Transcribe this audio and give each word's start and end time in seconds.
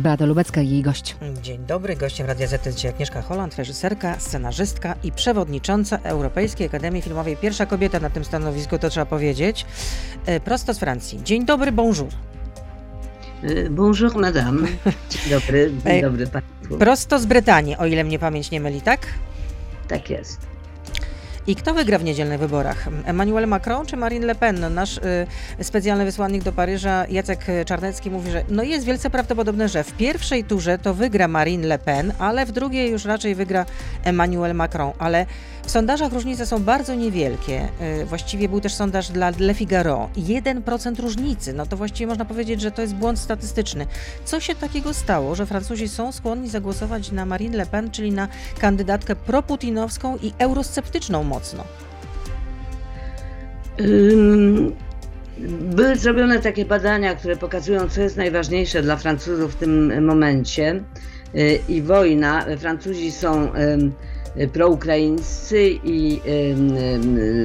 Beata 0.00 0.24
Lubecka 0.26 0.60
i 0.62 0.68
jej 0.70 0.82
gość. 0.82 1.16
Dzień 1.42 1.58
dobry. 1.66 1.96
Gościem 1.96 2.26
Radia 2.26 2.46
Z 2.46 2.66
jest 2.66 2.76
dzisiaj 2.78 2.90
Agnieszka 2.90 3.22
Holland, 3.22 3.56
reżyserka, 3.56 4.20
scenarzystka 4.20 4.94
i 5.02 5.12
przewodnicząca 5.12 5.98
Europejskiej 6.02 6.66
Akademii 6.66 7.02
Filmowej. 7.02 7.36
Pierwsza 7.36 7.66
kobieta 7.66 8.00
na 8.00 8.10
tym 8.10 8.24
stanowisku, 8.24 8.78
to 8.78 8.90
trzeba 8.90 9.06
powiedzieć. 9.06 9.66
E, 10.26 10.40
Prosto 10.40 10.74
z 10.74 10.78
Francji. 10.78 11.20
Dzień 11.24 11.44
dobry, 11.44 11.72
bonjour. 11.72 12.08
Y, 13.44 13.70
Bonjour 13.70 14.16
madame. 14.16 14.68
Dzień 15.10 15.30
dobry, 15.40 15.70
dzień 15.84 15.92
Ej, 15.92 16.02
dobry 16.02 16.26
państwu. 16.26 16.78
Prosto 16.78 17.18
z 17.18 17.26
Brytanii, 17.26 17.76
o 17.76 17.86
ile 17.86 18.04
mnie 18.04 18.18
pamięć 18.18 18.50
nie 18.50 18.60
myli, 18.60 18.80
tak? 18.80 19.00
Tak 19.88 20.10
jest. 20.10 20.40
I 21.46 21.56
kto 21.56 21.74
wygra 21.74 21.98
w 21.98 22.04
niedzielnych 22.04 22.40
wyborach? 22.40 22.88
Emmanuel 23.04 23.48
Macron 23.48 23.86
czy 23.86 23.96
Marine 23.96 24.26
Le 24.26 24.34
Pen? 24.34 24.74
Nasz 24.74 24.98
y, 24.98 25.64
specjalny 25.64 26.04
wysłannik 26.04 26.42
do 26.42 26.52
Paryża, 26.52 27.06
Jacek 27.08 27.46
Czarnecki, 27.66 28.10
mówi, 28.10 28.30
że 28.30 28.44
no 28.48 28.62
jest 28.62 28.84
wielce 28.84 29.10
prawdopodobne, 29.10 29.68
że 29.68 29.84
w 29.84 29.92
pierwszej 29.92 30.44
turze 30.44 30.78
to 30.78 30.94
wygra 30.94 31.28
Marine 31.28 31.66
Le 31.66 31.78
Pen, 31.78 32.12
ale 32.18 32.46
w 32.46 32.52
drugiej 32.52 32.90
już 32.90 33.04
raczej 33.04 33.34
wygra 33.34 33.66
Emmanuel 34.04 34.54
Macron. 34.54 34.92
Ale 34.98 35.26
w 35.66 35.70
sondażach 35.70 36.12
różnice 36.12 36.46
są 36.46 36.62
bardzo 36.62 36.94
niewielkie. 36.94 37.68
Y, 38.02 38.04
właściwie 38.04 38.48
był 38.48 38.60
też 38.60 38.74
sondaż 38.74 39.08
dla 39.08 39.32
Le 39.38 39.54
Figaro. 39.54 40.08
1% 40.16 41.00
różnicy. 41.00 41.52
No 41.52 41.66
to 41.66 41.76
właściwie 41.76 42.06
można 42.06 42.24
powiedzieć, 42.24 42.60
że 42.60 42.70
to 42.70 42.82
jest 42.82 42.94
błąd 42.94 43.18
statystyczny. 43.18 43.86
Co 44.24 44.40
się 44.40 44.54
takiego 44.54 44.94
stało, 44.94 45.34
że 45.34 45.46
Francuzi 45.46 45.88
są 45.88 46.12
skłonni 46.12 46.48
zagłosować 46.48 47.12
na 47.12 47.26
Marine 47.26 47.56
Le 47.56 47.66
Pen, 47.66 47.90
czyli 47.90 48.12
na 48.12 48.28
kandydatkę 48.58 49.16
proputinowską 49.16 50.16
i 50.22 50.32
eurosceptyczną 50.38 51.22
mocno? 51.24 51.64
Ym, 53.80 54.72
Były 55.60 55.96
zrobione 55.96 56.38
takie 56.38 56.64
badania, 56.64 57.14
które 57.14 57.36
pokazują, 57.36 57.88
co 57.88 58.00
jest 58.00 58.16
najważniejsze 58.16 58.82
dla 58.82 58.96
Francuzów 58.96 59.52
w 59.52 59.56
tym 59.56 60.04
momencie. 60.04 60.82
Y, 61.34 61.60
I 61.68 61.82
wojna. 61.82 62.46
Francuzi 62.58 63.12
są 63.12 63.52
proukraińscy 64.52 65.78
i 65.84 66.20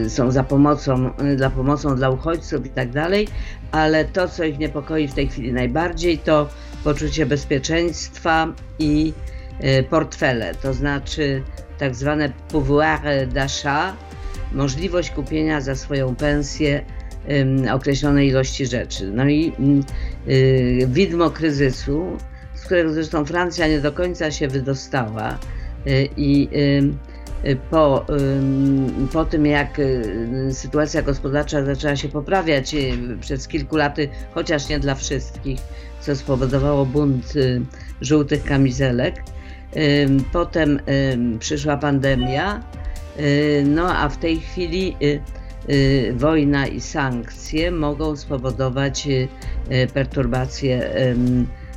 są 0.07 0.31
za 0.31 0.43
pomocą, 0.43 1.11
dla 1.35 1.49
pomocą 1.49 1.95
dla 1.95 2.09
uchodźców 2.09 2.65
i 2.65 2.69
tak 2.69 2.89
dalej, 2.89 3.27
ale 3.71 4.05
to, 4.05 4.27
co 4.27 4.43
ich 4.43 4.59
niepokoi 4.59 5.07
w 5.07 5.13
tej 5.13 5.27
chwili 5.27 5.53
najbardziej, 5.53 6.17
to 6.17 6.49
poczucie 6.83 7.25
bezpieczeństwa 7.25 8.53
i 8.79 9.13
y, 9.79 9.83
portfele, 9.83 10.55
to 10.55 10.73
znaczy 10.73 11.43
tak 11.77 11.95
zwane 11.95 12.31
pouvoir 12.51 13.01
d'achat, 13.33 13.93
możliwość 14.51 15.11
kupienia 15.11 15.61
za 15.61 15.75
swoją 15.75 16.15
pensję 16.15 16.85
określonej 17.71 18.27
ilości 18.27 18.65
rzeczy. 18.65 19.11
No 19.11 19.25
i 19.29 19.53
ym, 19.59 19.83
y, 20.27 20.87
widmo 20.87 21.29
kryzysu, 21.29 22.17
z 22.55 22.65
którego 22.65 22.93
zresztą 22.93 23.25
Francja 23.25 23.67
nie 23.67 23.79
do 23.79 23.91
końca 23.91 24.31
się 24.31 24.47
wydostała 24.47 25.37
i 26.17 26.49
ym, 26.79 26.97
y, 27.45 27.57
po, 27.71 28.05
po 29.13 29.25
tym, 29.25 29.45
jak 29.45 29.79
y, 29.79 30.49
sytuacja 30.53 31.01
gospodarcza 31.01 31.65
zaczęła 31.65 31.95
się 31.95 32.09
poprawiać 32.09 32.73
y, 32.73 33.17
przez 33.21 33.47
kilku 33.47 33.77
laty, 33.77 34.09
chociaż 34.33 34.69
nie 34.69 34.79
dla 34.79 34.95
wszystkich, 34.95 35.59
co 36.01 36.15
spowodowało 36.15 36.85
bunt 36.85 37.35
y, 37.35 37.61
żółtych 38.01 38.43
kamizelek. 38.43 39.23
Potem 40.31 40.79
przyszła 41.39 41.77
pandemia, 41.77 42.63
y, 43.19 43.63
no 43.67 43.97
a 43.97 44.09
w 44.09 44.17
tej 44.17 44.39
chwili 44.39 44.95
y, 45.01 45.21
y, 45.69 46.13
wojna 46.17 46.67
i 46.67 46.81
sankcje 46.81 47.71
mogą 47.71 48.15
spowodować 48.15 49.07
y, 49.07 49.27
y, 49.71 49.87
perturbacje, 49.93 50.91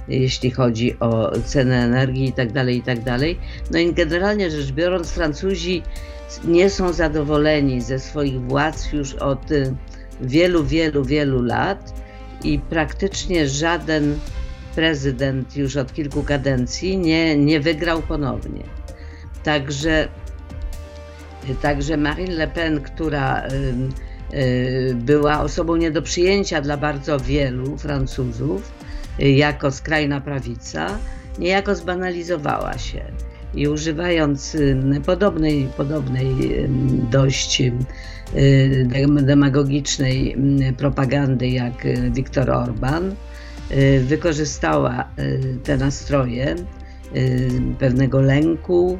jeśli 0.09 0.51
chodzi 0.51 1.01
o 1.01 1.33
cenę 1.45 1.85
energii 1.85 2.25
itd. 2.25 2.73
itd. 2.73 3.19
No 3.71 3.79
i 3.79 3.95
generalnie 3.95 4.51
rzecz 4.51 4.73
biorąc, 4.73 5.11
Francuzi 5.11 5.83
nie 6.45 6.71
są 6.71 6.93
zadowoleni 6.93 7.81
ze 7.81 7.99
swoich 7.99 8.41
władz 8.41 8.93
już 8.93 9.15
od 9.15 9.51
y, 9.51 9.75
wielu, 10.21 10.65
wielu, 10.65 11.05
wielu 11.05 11.43
lat 11.43 11.95
i 12.45 12.59
praktycznie 12.59 13.49
żaden 13.49 14.19
prezydent 14.75 15.57
już 15.57 15.77
od 15.77 15.93
kilku 15.93 16.23
kadencji 16.23 16.99
nie, 16.99 17.37
nie 17.37 17.61
wygrał 17.61 18.03
ponownie. 18.03 18.63
Także, 19.43 20.09
także 21.63 21.97
Marine 21.97 22.35
Le 22.35 22.49
Pen, 22.49 22.81
która 22.81 23.49
y, 24.35 24.95
była 24.95 25.41
osobą 25.41 25.77
nie 25.77 25.91
do 25.91 26.03
przyjęcia 26.03 26.61
dla 26.61 26.77
bardzo 26.77 27.21
wielu 27.21 27.77
Francuzów, 27.77 28.73
jako 29.19 29.71
skrajna 29.71 30.21
prawica, 30.21 30.99
niejako 31.39 31.75
zbanalizowała 31.75 32.79
się. 32.79 33.05
I 33.55 33.69
używając 33.69 34.55
ym, 34.55 35.03
podobnej, 35.07 35.69
podobnej 35.77 36.27
dość 37.11 37.61
y, 37.61 37.73
dem- 38.87 39.27
demagogicznej 39.27 40.37
propagandy 40.77 41.49
jak 41.49 41.87
y, 41.87 42.11
Viktor 42.11 42.51
Orban, 42.51 43.15
y, 43.71 44.01
wykorzystała 44.01 45.09
y, 45.19 45.59
te 45.65 45.77
nastroje 45.77 46.55
y, 47.17 47.51
pewnego 47.79 48.21
lęku, 48.21 48.99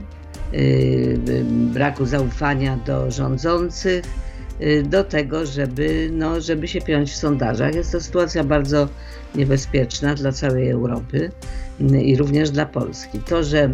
y, 0.55 0.57
y, 0.57 1.45
braku 1.49 2.07
zaufania 2.07 2.77
do 2.87 3.11
rządzących, 3.11 4.05
y, 4.05 4.24
do 4.85 5.05
tego, 5.05 5.47
żeby, 5.47 6.09
no, 6.13 6.41
żeby 6.41 6.69
się 6.69 6.81
piąć 6.81 7.13
w 7.13 7.17
sondażach. 7.17 7.75
Jest 7.75 7.93
to 7.93 8.01
sytuacja 8.01 8.45
bardzo 8.45 8.89
niebezpieczna 9.35 10.15
dla 10.15 10.33
całej 10.33 10.71
Europy 10.71 11.31
y, 11.81 12.03
i 12.03 12.17
również 12.17 12.51
dla 12.51 12.67
Polski. 12.67 13.19
To, 13.19 13.45
że 13.45 13.71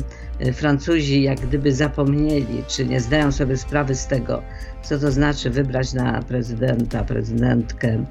y, 0.47 0.53
Francuzi 0.53 1.23
jak 1.23 1.41
gdyby 1.41 1.73
zapomnieli, 1.73 2.63
czy 2.69 2.87
nie 2.87 3.01
zdają 3.01 3.33
sobie 3.33 3.57
sprawy 3.57 3.95
z 3.95 4.07
tego, 4.07 4.43
co 4.83 4.99
to 4.99 5.11
znaczy 5.11 5.51
wybrać 5.51 5.93
na 5.93 6.23
prezydenta, 6.23 7.05
prezydentkę 7.05 8.05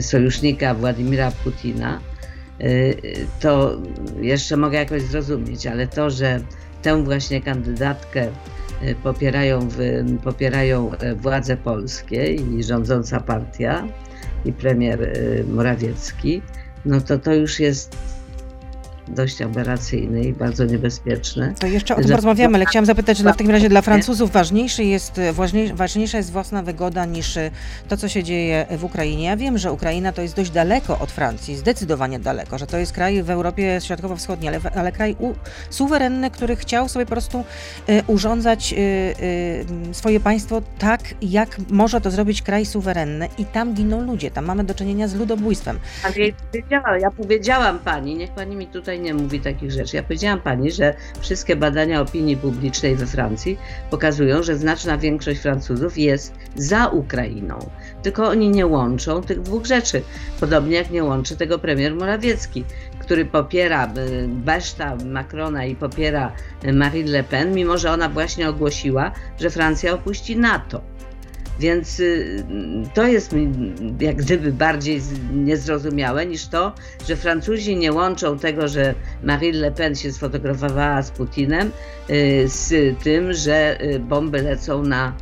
sojusznika 0.00 0.74
Władimira 0.74 1.30
Putina, 1.44 2.00
y, 2.60 2.96
to 3.40 3.78
jeszcze 4.20 4.56
mogę 4.56 4.78
jakoś 4.78 5.02
zrozumieć, 5.02 5.66
ale 5.66 5.86
to, 5.86 6.10
że 6.10 6.40
tę 6.82 7.04
właśnie 7.04 7.40
kandydatkę 7.40 8.26
y, 8.26 8.30
popierają, 9.02 9.68
w, 9.68 9.76
popierają 10.24 10.92
e, 10.92 11.14
władze 11.14 11.56
polskie 11.56 12.34
i 12.34 12.62
rządząca 12.62 13.20
partia 13.20 13.88
i 14.44 14.52
premier 14.52 15.02
y, 15.02 15.44
Morawiecki, 15.48 16.42
no 16.84 17.00
to 17.00 17.18
to 17.18 17.34
już 17.34 17.60
jest 17.60 17.96
dość 19.10 19.42
aberracyjne 19.42 20.20
i 20.22 20.32
bardzo 20.32 20.64
niebezpieczne. 20.64 21.54
To 21.60 21.66
jeszcze 21.66 21.94
o 21.94 21.96
tym 21.96 22.04
Że- 22.06 22.10
porozmawiamy, 22.10 22.54
ale 22.56 22.66
chciałam 22.66 22.86
zapytać, 22.86 23.16
czy 23.16 23.22
w 23.22 23.26
takim 23.26 23.50
razie 23.50 23.68
dla 23.68 23.82
Francuzów 23.82 24.32
ważniejszy 24.32 24.84
jest, 24.84 25.18
e, 25.18 25.32
ważniej- 25.32 25.74
ważniejsza 25.74 26.18
jest 26.18 26.32
własna 26.32 26.62
wygoda 26.62 27.04
niż 27.04 27.36
e, 27.36 27.50
to, 27.88 27.96
co 27.96 28.08
się 28.08 28.22
dzieje 28.22 28.66
w 28.78 28.84
Ukrainie. 28.84 29.24
Ja 29.24 29.36
wiem, 29.36 29.58
że 29.58 29.72
Ukraina 29.72 30.12
to 30.12 30.22
jest 30.22 30.36
dość 30.36 30.50
daleko 30.50 30.98
od 30.98 31.12
Francji, 31.12 31.56
zdecydowanie 31.56 32.18
daleko, 32.18 32.58
że 32.58 32.66
to 32.66 32.76
jest 32.76 32.92
kraj 32.92 33.22
w 33.22 33.30
Europie 33.30 33.78
Środkowo-Wschodniej, 33.80 34.48
ale, 34.48 34.60
ale 34.74 34.92
kraj 34.92 35.16
u, 35.18 35.32
suwerenny, 35.70 36.30
który 36.30 36.56
chciał 36.56 36.88
sobie 36.88 37.06
po 37.06 37.10
prostu 37.10 37.44
e, 37.88 38.02
urządzać 38.06 38.72
e, 38.72 38.76
e, 38.76 39.94
swoje 39.94 40.20
państwo 40.20 40.62
tak, 40.78 41.00
jak 41.22 41.56
może 41.70 42.00
to 42.00 42.10
zrobić 42.10 42.42
kraj 42.42 42.66
suwerenny 42.66 43.28
i 43.38 43.44
tam 43.44 43.74
giną 43.74 44.00
ludzie, 44.00 44.30
tam 44.30 44.44
mamy 44.44 44.64
do 44.64 44.74
czynienia 44.74 45.08
z 45.08 45.14
ludobójstwem. 45.14 45.78
Ja 46.04 46.10
powiedziałam, 46.52 47.00
ja 47.00 47.10
powiedziałam 47.10 47.78
pani, 47.78 48.16
niech 48.16 48.30
pani 48.30 48.56
mi 48.56 48.66
tutaj 48.66 48.99
nie 49.00 49.14
mówi 49.14 49.40
takich 49.40 49.70
rzeczy. 49.70 49.96
Ja 49.96 50.02
powiedziałam 50.02 50.40
pani, 50.40 50.72
że 50.72 50.94
wszystkie 51.20 51.56
badania 51.56 52.00
opinii 52.00 52.36
publicznej 52.36 52.96
we 52.96 53.06
Francji 53.06 53.58
pokazują, 53.90 54.42
że 54.42 54.56
znaczna 54.56 54.98
większość 54.98 55.40
Francuzów 55.40 55.98
jest 55.98 56.34
za 56.56 56.86
Ukrainą. 56.86 57.70
Tylko 58.02 58.28
oni 58.28 58.48
nie 58.48 58.66
łączą 58.66 59.22
tych 59.22 59.42
dwóch 59.42 59.66
rzeczy. 59.66 60.02
Podobnie 60.40 60.76
jak 60.76 60.90
nie 60.90 61.04
łączy 61.04 61.36
tego 61.36 61.58
premier 61.58 61.94
Morawiecki, 61.94 62.64
który 62.98 63.24
popiera 63.24 63.86
y, 63.86 64.28
beszta 64.28 64.96
Macrona 65.04 65.64
i 65.64 65.76
popiera 65.76 66.32
y, 66.64 66.72
Marine 66.72 67.10
Le 67.10 67.24
Pen, 67.24 67.54
mimo 67.54 67.78
że 67.78 67.90
ona 67.90 68.08
właśnie 68.08 68.48
ogłosiła, 68.48 69.12
że 69.40 69.50
Francja 69.50 69.92
opuści 69.92 70.36
NATO. 70.36 70.89
Więc 71.60 72.00
y, 72.00 72.44
to 72.94 73.06
jest 73.06 73.34
jak 74.00 74.16
gdyby 74.16 74.52
bardziej 74.52 75.00
niezrozumiałe 75.32 76.26
niż 76.26 76.46
to, 76.46 76.72
że 77.08 77.16
Francuzi 77.16 77.76
nie 77.76 77.92
łączą 77.92 78.38
tego, 78.38 78.68
że 78.68 78.94
Marine 79.22 79.58
Le 79.58 79.72
Pen 79.72 79.94
się 79.94 80.12
sfotografowała 80.12 81.02
z 81.02 81.10
Putinem 81.10 81.70
y, 82.10 82.44
z 82.48 82.98
tym, 83.02 83.32
że 83.32 83.84
y, 83.84 83.98
bomby 83.98 84.42
lecą 84.42 84.82
na, 84.82 85.12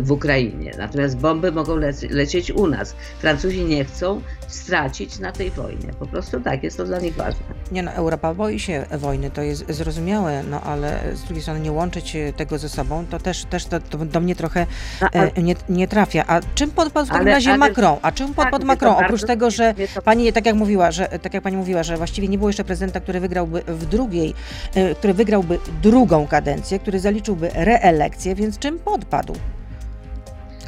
w 0.00 0.10
Ukrainie. 0.10 0.72
Natomiast 0.78 1.18
bomby 1.18 1.52
mogą 1.52 1.76
lec- 1.76 2.10
lecieć 2.10 2.50
u 2.50 2.66
nas. 2.66 2.94
Francuzi 3.18 3.64
nie 3.64 3.84
chcą 3.84 4.20
stracić 4.48 5.18
na 5.18 5.32
tej 5.32 5.50
wojnie. 5.50 5.92
Po 5.98 6.06
prostu 6.06 6.40
tak, 6.40 6.62
jest 6.62 6.76
to 6.76 6.84
dla 6.84 6.98
nich 6.98 7.14
ważne. 7.14 7.40
Nie 7.72 7.82
no, 7.82 7.90
Europa 7.90 8.34
boi 8.34 8.60
się 8.60 8.86
wojny, 8.98 9.30
to 9.30 9.42
jest 9.42 9.72
zrozumiałe, 9.72 10.42
no 10.50 10.60
ale 10.60 11.00
z 11.14 11.22
drugiej 11.22 11.42
strony 11.42 11.60
nie 11.60 11.72
łączyć 11.72 12.16
tego 12.36 12.58
ze 12.58 12.68
sobą, 12.68 13.06
to 13.10 13.18
też, 13.18 13.44
też 13.44 13.64
to, 13.64 13.80
to 13.80 13.98
do 13.98 14.20
mnie 14.20 14.34
trochę 14.34 14.66
no, 15.00 15.08
e, 15.12 15.42
nie, 15.42 15.54
nie, 15.68 15.88
trafia. 15.88 16.24
A 16.26 16.40
czym 16.54 16.70
podpadł 16.70 17.06
w 17.06 17.08
takim 17.08 17.22
ale, 17.22 17.30
razie 17.30 17.50
ale, 17.50 17.58
Macron? 17.58 17.96
A 18.02 18.12
czym 18.12 18.26
podpadł 18.34 18.58
tak, 18.58 18.64
Macron? 18.66 19.04
Oprócz 19.04 19.24
tego, 19.24 19.50
że 19.50 19.74
to... 19.94 20.02
pani, 20.02 20.32
tak 20.32 20.46
jak 20.46 20.54
mówiła, 20.54 20.90
że 20.90 21.08
tak 21.22 21.34
jak 21.34 21.42
pani 21.42 21.56
mówiła, 21.56 21.82
że 21.82 21.96
właściwie 21.96 22.28
nie 22.28 22.38
było 22.38 22.48
jeszcze 22.48 22.64
prezydenta, 22.64 23.00
który 23.00 23.20
wygrałby 23.20 23.62
w 23.66 23.86
drugiej, 23.86 24.34
e, 24.74 24.94
który 24.94 25.14
wygrałby 25.14 25.58
drugą 25.82 26.26
kadencję, 26.26 26.78
który 26.78 27.00
zaliczyłby 27.00 27.50
reelekcję, 27.54 28.34
więc 28.34 28.58
czym 28.58 28.78
podpadł? 28.78 28.97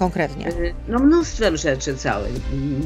Konkretnie? 0.00 0.49
Y, 0.49 0.75
no 0.88 0.99
mnóstwem 0.99 1.56
rzeczy 1.56 1.97
całym, 1.97 2.35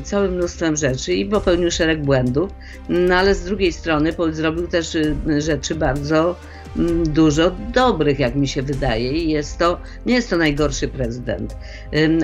całym 0.03 0.35
mnóstwem 0.35 0.77
rzeczy 0.77 1.15
i 1.15 1.27
popełnił 1.27 1.71
szereg 1.71 2.03
błędów, 2.03 2.51
no 2.89 3.15
ale 3.15 3.35
z 3.35 3.45
drugiej 3.45 3.73
strony 3.73 4.13
zrobił 4.31 4.69
też 4.69 4.95
y, 4.95 5.17
rzeczy 5.39 5.75
bardzo 5.75 6.37
mm, 6.77 7.13
dużo 7.13 7.51
dobrych, 7.51 8.19
jak 8.19 8.35
mi 8.35 8.49
się 8.49 8.63
wydaje 8.63 9.13
i 9.13 9.31
jest 9.31 9.59
to, 9.59 9.81
nie 10.07 10.15
jest 10.15 10.31
to 10.31 10.37
najgorszy 10.37 10.89
prezydent, 10.89 11.57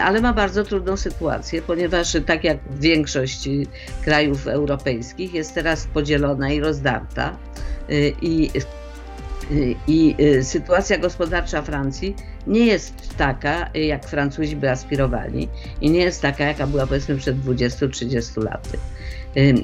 ale 0.02 0.20
ma 0.20 0.32
bardzo 0.32 0.64
trudną 0.64 0.96
sytuację, 0.96 1.62
ponieważ 1.62 2.16
tak 2.26 2.44
jak 2.44 2.58
większość 2.80 3.46
y, 3.46 3.66
krajów 4.04 4.46
europejskich 4.46 5.34
jest 5.34 5.54
teraz 5.54 5.86
podzielona 5.86 6.50
i 6.50 6.60
rozdarta 6.60 7.36
i 8.22 8.50
i 9.86 10.14
y, 10.20 10.44
sytuacja 10.44 10.98
gospodarcza 10.98 11.62
Francji 11.62 12.16
nie 12.46 12.66
jest 12.66 13.16
taka, 13.16 13.70
jak 13.74 14.08
Francuzi 14.08 14.56
by 14.56 14.70
aspirowali, 14.70 15.48
i 15.80 15.90
nie 15.90 16.00
jest 16.00 16.22
taka, 16.22 16.44
jaka 16.44 16.66
była 16.66 16.86
powiedzmy 16.86 17.16
przed 17.16 17.36
20-30 17.36 18.44
laty. 18.44 18.78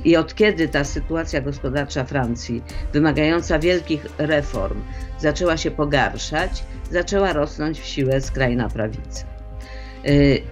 I 0.04 0.16
od 0.16 0.34
kiedy 0.34 0.68
ta 0.68 0.84
sytuacja 0.84 1.40
gospodarcza 1.40 2.04
Francji, 2.04 2.62
wymagająca 2.92 3.58
wielkich 3.58 4.06
reform, 4.18 4.82
zaczęła 5.18 5.56
się 5.56 5.70
pogarszać, 5.70 6.64
zaczęła 6.90 7.32
rosnąć 7.32 7.80
w 7.80 7.86
siłę 7.86 8.20
skrajna 8.20 8.68
prawica. 8.68 9.26
Y, 10.08 10.42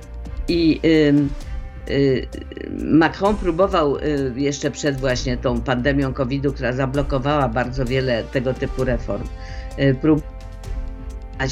I 0.48 0.80
Y, 0.84 1.14
Macron 2.70 3.36
próbował 3.36 3.96
y, 3.96 4.32
jeszcze 4.36 4.70
przed 4.70 5.00
właśnie 5.00 5.36
tą 5.36 5.60
pandemią 5.60 6.12
COVID-u, 6.12 6.52
która 6.52 6.72
zablokowała 6.72 7.48
bardzo 7.48 7.84
wiele 7.84 8.24
tego 8.24 8.54
typu 8.54 8.84
reform, 8.84 9.24
y, 9.78 9.94
próbować 9.94 10.24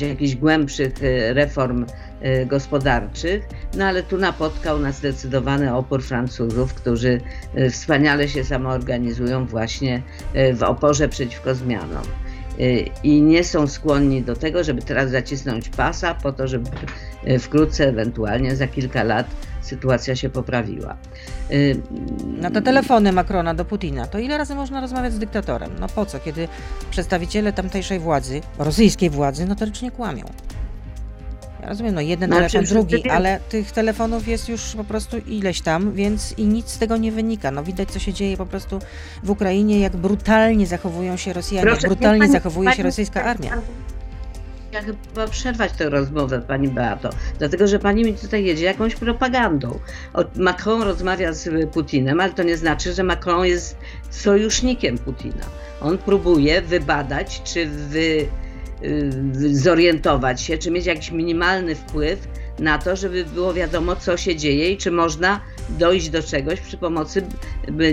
jakichś 0.00 0.34
głębszych 0.34 0.94
reform 1.32 1.86
gospodarczych, 2.46 3.48
no 3.76 3.84
ale 3.84 4.02
tu 4.02 4.18
napotkał 4.18 4.78
na 4.78 4.92
zdecydowany 4.92 5.74
opór 5.74 6.02
Francuzów, 6.02 6.74
którzy 6.74 7.20
wspaniale 7.70 8.28
się 8.28 8.44
samoorganizują 8.44 9.46
właśnie 9.46 10.02
w 10.54 10.62
oporze 10.62 11.08
przeciwko 11.08 11.54
zmianom. 11.54 12.02
I 13.02 13.22
nie 13.22 13.44
są 13.44 13.66
skłonni 13.66 14.22
do 14.22 14.36
tego, 14.36 14.64
żeby 14.64 14.82
teraz 14.82 15.10
zacisnąć 15.10 15.68
pasa 15.68 16.14
po 16.14 16.32
to, 16.32 16.48
żeby 16.48 16.70
wkrótce, 17.40 17.88
ewentualnie 17.88 18.56
za 18.56 18.66
kilka 18.66 19.02
lat 19.02 19.26
sytuacja 19.62 20.16
się 20.16 20.30
poprawiła. 20.30 20.96
Y, 21.50 21.80
no 22.40 22.50
te 22.50 22.62
telefony 22.62 23.12
Macrona 23.12 23.54
do 23.54 23.64
Putina, 23.64 24.06
to 24.06 24.18
ile 24.18 24.38
razy 24.38 24.54
można 24.54 24.80
rozmawiać 24.80 25.12
z 25.12 25.18
dyktatorem? 25.18 25.70
No 25.80 25.88
po 25.88 26.06
co, 26.06 26.20
kiedy 26.20 26.48
przedstawiciele 26.90 27.52
tamtejszej 27.52 27.98
władzy, 27.98 28.40
rosyjskiej 28.58 29.10
władzy, 29.10 29.46
notorycznie 29.46 29.90
kłamią? 29.90 30.24
Ja 31.62 31.68
rozumiem, 31.68 31.94
no 31.94 32.00
jeden 32.00 32.30
no, 32.30 32.36
telefon, 32.36 32.64
drugi, 32.64 33.10
ale 33.10 33.40
tych 33.48 33.72
telefonów 33.72 34.28
jest 34.28 34.48
już 34.48 34.74
po 34.76 34.84
prostu 34.84 35.18
ileś 35.18 35.60
tam, 35.60 35.92
więc 35.92 36.38
i 36.38 36.46
nic 36.46 36.68
z 36.68 36.78
tego 36.78 36.96
nie 36.96 37.12
wynika. 37.12 37.50
No 37.50 37.64
widać, 37.64 37.90
co 37.90 37.98
się 37.98 38.12
dzieje 38.12 38.36
po 38.36 38.46
prostu 38.46 38.78
w 39.22 39.30
Ukrainie, 39.30 39.80
jak 39.80 39.96
brutalnie 39.96 40.66
zachowują 40.66 41.16
się 41.16 41.32
Rosjanie, 41.32 41.70
jak 41.70 41.80
brutalnie 41.80 42.20
pani, 42.20 42.32
zachowuje 42.32 42.66
pani, 42.66 42.76
się 42.76 42.82
rosyjska 42.82 43.24
armia 43.24 43.62
ja 44.72 44.82
chyba 44.82 45.28
przerwać 45.28 45.72
tę 45.72 45.90
rozmowę, 45.90 46.42
pani 46.48 46.68
Beato, 46.68 47.10
dlatego 47.38 47.66
że 47.66 47.78
pani 47.78 48.04
mi 48.04 48.14
tutaj 48.14 48.44
jedzie 48.44 48.64
jakąś 48.64 48.94
propagandą. 48.94 49.78
Macron 50.36 50.82
rozmawia 50.82 51.32
z 51.32 51.70
Putinem, 51.70 52.20
ale 52.20 52.32
to 52.32 52.42
nie 52.42 52.56
znaczy, 52.56 52.92
że 52.92 53.02
Macron 53.02 53.46
jest 53.46 53.76
sojusznikiem 54.10 54.98
Putina. 54.98 55.44
On 55.80 55.98
próbuje 55.98 56.62
wybadać, 56.62 57.42
czy 57.42 57.66
wy, 57.66 58.26
y, 58.84 59.56
zorientować 59.58 60.42
się, 60.42 60.58
czy 60.58 60.70
mieć 60.70 60.86
jakiś 60.86 61.10
minimalny 61.10 61.74
wpływ 61.74 62.28
na 62.58 62.78
to, 62.78 62.96
żeby 62.96 63.24
było 63.24 63.54
wiadomo, 63.54 63.96
co 63.96 64.16
się 64.16 64.36
dzieje 64.36 64.70
i 64.70 64.76
czy 64.76 64.90
można 64.90 65.40
dojść 65.68 66.10
do 66.10 66.22
czegoś 66.22 66.60
przy 66.60 66.76
pomocy 66.76 67.22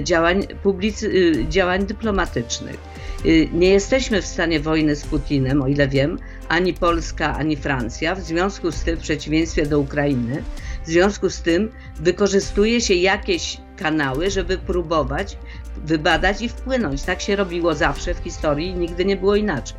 działań, 0.04 0.48
publicy, 0.64 1.08
y, 1.08 1.46
działań 1.50 1.86
dyplomatycznych. 1.86 2.78
Y, 3.25 3.50
nie 3.54 3.70
jesteśmy 3.70 4.22
w 4.22 4.25
stanie 4.25 4.60
wojny 4.60 4.96
z 4.96 5.06
Putinem, 5.06 5.62
o 5.62 5.68
ile 5.68 5.88
wiem, 5.88 6.20
ani 6.50 6.74
Polska, 6.74 7.36
ani 7.38 7.56
Francja, 7.56 8.16
w 8.16 8.19
związku 8.19 8.72
z 8.72 8.84
tym, 8.84 8.98
w 8.98 9.01
przeciwieństwie 9.01 9.66
do 9.66 9.80
Ukrainy, 9.80 10.44
w 10.86 10.88
związku 10.88 11.30
z 11.30 11.42
tym 11.42 11.72
wykorzystuje 12.00 12.81
się 12.81 12.94
jakieś 12.94 13.57
kanały, 13.78 14.30
żeby 14.30 14.57
próbować 14.57 15.38
wybadać 15.86 16.42
i 16.42 16.50
wpłynąć. 16.50 17.04
Tak 17.04 17.22
się 17.22 17.36
robiło 17.36 17.75
zawsze 17.75 18.13
w 18.13 18.18
historii 18.18 18.74
nigdy 18.74 19.06
nie 19.06 19.16
było 19.16 19.36
inaczej. 19.36 19.78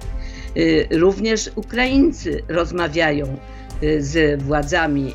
Y, 0.56 0.88
również 0.90 1.50
Ukraińcy 1.54 2.42
rozmawiają 2.48 3.36
y, 3.82 4.02
z 4.02 4.42
władzami 4.42 5.14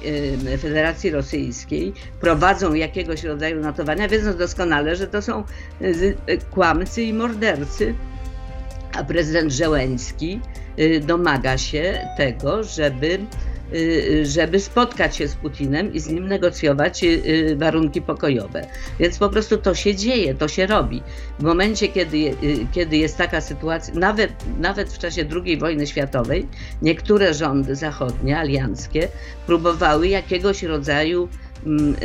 Federacji 0.62 1.12
Rosyjskiej, 1.12 1.94
prowadzą 2.22 2.74
jakiegoś 2.74 3.24
rodzaju 3.24 3.62
notowania, 3.62 4.08
wiedząc 4.08 4.38
doskonale, 4.38 4.96
że 4.96 5.08
to 5.08 5.22
są 5.22 5.44
kłamcy 6.52 7.04
i 7.04 7.14
mordercy, 7.14 7.96
a 8.94 9.04
prezydent 9.04 9.52
Żeleński 9.52 10.40
y, 10.62 10.65
domaga 11.02 11.58
się 11.58 12.08
tego, 12.18 12.64
żeby, 12.64 13.20
y, 13.74 14.26
żeby 14.26 14.60
spotkać 14.60 15.16
się 15.16 15.28
z 15.28 15.36
Putinem 15.36 15.94
i 15.94 16.00
z 16.00 16.08
nim 16.08 16.28
negocjować 16.28 17.04
y, 17.04 17.56
warunki 17.58 18.02
pokojowe. 18.02 18.68
Więc 19.00 19.18
po 19.18 19.30
prostu 19.30 19.58
to 19.58 19.76
się 19.76 19.96
dzieje, 19.96 20.36
to 20.36 20.48
się 20.48 20.68
robi. 20.68 21.04
W 21.40 21.44
momencie, 21.44 21.88
kiedy, 21.88 22.36
kiedy 22.72 22.98
jest 22.98 23.18
taka 23.18 23.42
sytuacja, 23.42 23.94
nawet, 23.94 24.32
nawet 24.60 24.94
w 24.94 24.98
czasie 24.98 25.26
II 25.46 25.58
wojny 25.58 25.88
światowej, 25.88 26.48
niektóre 26.82 27.34
rządy 27.34 27.76
zachodnie, 27.76 28.38
alianckie, 28.38 29.08
próbowały 29.46 30.08
jakiegoś 30.08 30.64
rodzaju 30.64 31.30
mm, 31.66 31.96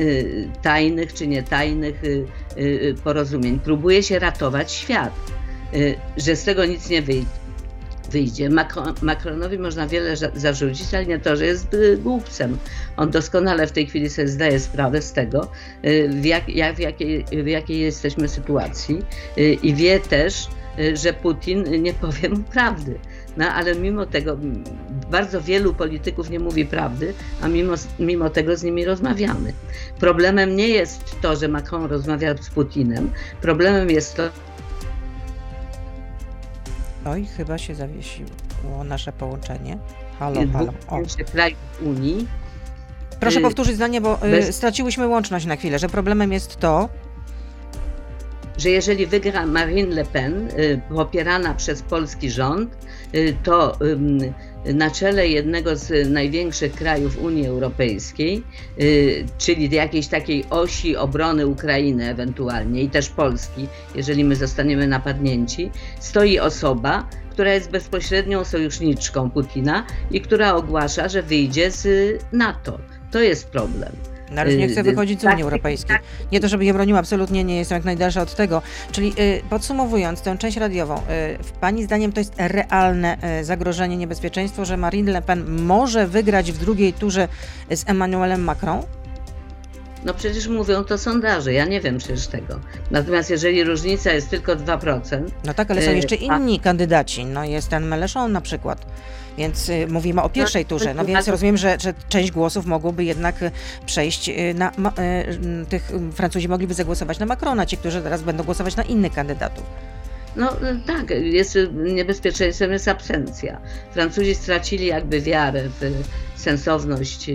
tajnych 0.62 1.14
czy 1.14 1.26
nietajnych 1.26 2.02
porozumień. 3.04 3.58
Próbuje 3.58 4.02
się 4.02 4.18
ratować 4.18 4.72
świat. 4.72 5.12
Y, 5.74 5.94
że 6.16 6.36
z 6.36 6.44
tego 6.44 6.64
nic 6.64 6.88
nie 6.88 7.02
wyjdzie. 7.02 7.39
Macronowi 9.02 9.58
można 9.58 9.86
wiele 9.86 10.16
zarzucić, 10.34 10.94
ale 10.94 11.06
nie 11.06 11.18
to, 11.18 11.36
że 11.36 11.46
jest 11.46 11.74
y, 11.74 11.96
głupcem. 11.96 12.58
On 12.96 13.10
doskonale 13.10 13.66
w 13.66 13.72
tej 13.72 13.86
chwili 13.86 14.10
sobie 14.10 14.28
zdaje 14.28 14.60
sprawę 14.60 15.02
z 15.02 15.12
tego, 15.12 15.48
y, 15.84 16.08
w, 16.08 16.24
jak, 16.24 16.48
jak, 16.48 16.76
w, 16.76 16.78
jakiej, 16.78 17.24
w 17.44 17.46
jakiej 17.46 17.80
jesteśmy 17.80 18.28
sytuacji 18.28 19.04
i 19.62 19.74
wie 19.74 20.00
też, 20.00 20.48
że 20.94 21.12
Putin 21.12 21.82
nie 21.82 21.94
powie 21.94 22.28
mu 22.28 22.38
prawdy. 22.38 22.98
No 23.36 23.48
ale 23.48 23.74
mimo 23.74 24.06
tego 24.06 24.36
bardzo 25.10 25.40
wielu 25.40 25.74
polityków 25.74 26.30
nie 26.30 26.40
mówi 26.40 26.66
prawdy, 26.66 27.14
a 27.42 27.48
mimo, 27.48 27.74
mimo 27.98 28.30
tego 28.30 28.56
z 28.56 28.62
nimi 28.62 28.84
rozmawiamy. 28.84 29.52
Problemem 30.00 30.56
nie 30.56 30.68
jest 30.68 31.20
to, 31.22 31.36
że 31.36 31.48
Macron 31.48 31.84
rozmawia 31.84 32.34
z 32.40 32.50
Putinem, 32.50 33.10
problemem 33.40 33.90
jest 33.90 34.16
to, 34.16 34.22
Oj, 37.04 37.26
chyba 37.36 37.58
się 37.58 37.74
zawiesiło 37.74 38.30
nasze 38.84 39.12
połączenie. 39.12 39.78
Halo, 40.18 40.40
halo. 40.52 40.72
O. 40.88 40.98
krajów 41.32 41.58
Unii. 41.82 42.28
Proszę 43.20 43.38
y, 43.38 43.42
powtórzyć 43.42 43.74
zdanie, 43.74 44.00
bo 44.00 44.26
y, 44.26 44.30
bez... 44.30 44.56
straciłyśmy 44.56 45.08
łączność 45.08 45.46
na 45.46 45.56
chwilę, 45.56 45.78
że 45.78 45.88
problemem 45.88 46.32
jest 46.32 46.56
to, 46.56 46.88
że 48.58 48.70
jeżeli 48.70 49.06
wygra 49.06 49.46
Marine 49.46 49.94
Le 49.94 50.04
Pen, 50.04 50.48
y, 50.48 50.80
popierana 50.88 51.54
przez 51.54 51.82
polski 51.82 52.30
rząd, 52.30 52.76
to 53.42 53.78
na 54.64 54.90
czele 54.90 55.28
jednego 55.28 55.76
z 55.76 56.10
największych 56.10 56.72
krajów 56.72 57.22
Unii 57.22 57.46
Europejskiej, 57.46 58.42
czyli 59.38 59.70
jakiejś 59.74 60.06
takiej 60.06 60.44
osi 60.50 60.96
obrony 60.96 61.46
Ukrainy 61.46 62.08
ewentualnie 62.08 62.82
i 62.82 62.90
też 62.90 63.08
Polski, 63.08 63.68
jeżeli 63.94 64.24
my 64.24 64.36
zostaniemy 64.36 64.86
napadnięci, 64.86 65.70
stoi 66.00 66.38
osoba, 66.38 67.08
która 67.30 67.54
jest 67.54 67.70
bezpośrednią 67.70 68.44
sojuszniczką 68.44 69.30
Putina 69.30 69.86
i 70.10 70.20
która 70.20 70.54
ogłasza, 70.54 71.08
że 71.08 71.22
wyjdzie 71.22 71.70
z 71.70 71.88
NATO. 72.32 72.78
To 73.10 73.20
jest 73.20 73.48
problem. 73.48 73.92
Razie 74.30 74.56
nie 74.56 74.68
chcę 74.68 74.80
y, 74.80 74.82
wychodzić 74.82 75.20
z 75.20 75.24
Unii 75.24 75.36
tak, 75.36 75.42
Europejskiej. 75.42 75.96
Tak. 75.96 76.02
Nie 76.32 76.40
to, 76.40 76.48
żeby 76.48 76.64
je 76.64 76.74
broniła, 76.74 76.98
absolutnie 76.98 77.44
nie 77.44 77.56
jestem 77.56 77.76
jak 77.76 77.84
najdalsza 77.84 78.22
od 78.22 78.34
tego. 78.34 78.62
Czyli 78.92 79.12
y, 79.18 79.42
podsumowując 79.50 80.22
tę 80.22 80.38
część 80.38 80.56
radiową, 80.56 80.96
y, 80.96 81.00
Pani 81.60 81.84
zdaniem 81.84 82.12
to 82.12 82.20
jest 82.20 82.34
realne 82.38 83.16
zagrożenie, 83.42 83.96
niebezpieczeństwo, 83.96 84.64
że 84.64 84.76
Marine 84.76 85.12
Le 85.12 85.22
Pen 85.22 85.62
może 85.62 86.06
wygrać 86.06 86.52
w 86.52 86.58
drugiej 86.58 86.92
turze 86.92 87.28
z 87.70 87.88
Emmanuelem 87.88 88.44
Macron? 88.44 88.82
No 90.04 90.14
przecież 90.14 90.48
mówią 90.48 90.84
to 90.84 90.98
sondaże, 90.98 91.52
ja 91.52 91.64
nie 91.64 91.80
wiem 91.80 91.98
przecież 91.98 92.26
tego. 92.26 92.60
Natomiast 92.90 93.30
jeżeli 93.30 93.64
różnica 93.64 94.12
jest 94.12 94.30
tylko 94.30 94.56
2%. 94.56 95.22
No 95.44 95.54
tak, 95.54 95.70
ale 95.70 95.82
są 95.82 95.90
y, 95.90 95.96
jeszcze 95.96 96.16
a- 96.30 96.36
inni 96.36 96.60
kandydaci. 96.60 97.24
No 97.24 97.44
jest 97.44 97.68
ten 97.68 97.86
Meleszon 97.86 98.32
na 98.32 98.40
przykład. 98.40 98.86
Więc 99.38 99.68
y, 99.68 99.86
mówimy 99.86 100.22
o 100.22 100.28
pierwszej 100.28 100.64
turze. 100.64 100.94
No 100.94 101.04
więc 101.04 101.24
tak. 101.24 101.32
rozumiem, 101.32 101.56
że, 101.56 101.76
że 101.80 101.94
część 102.08 102.30
głosów 102.30 102.66
mogłoby 102.66 103.04
jednak 103.04 103.42
y, 103.42 103.50
przejść 103.86 104.28
y, 104.28 104.54
na. 104.54 104.72
Ma, 104.76 104.92
tych 105.68 105.92
Francuzi 106.14 106.48
mogliby 106.48 106.74
zagłosować 106.74 107.18
na 107.18 107.26
Macrona, 107.26 107.66
ci, 107.66 107.76
którzy 107.76 108.02
teraz 108.02 108.22
będą 108.22 108.44
głosować 108.44 108.76
na 108.76 108.82
innych 108.82 109.12
kandydatów. 109.12 109.64
No 110.36 110.56
tak, 110.86 111.10
jest 111.10 111.58
niebezpieczeństwem 111.74 112.72
jest 112.72 112.88
absencja. 112.88 113.60
Francuzi 113.92 114.34
stracili 114.34 114.86
jakby 114.86 115.20
wiarę 115.20 115.62
w 115.80 116.40
sensowność 116.40 117.30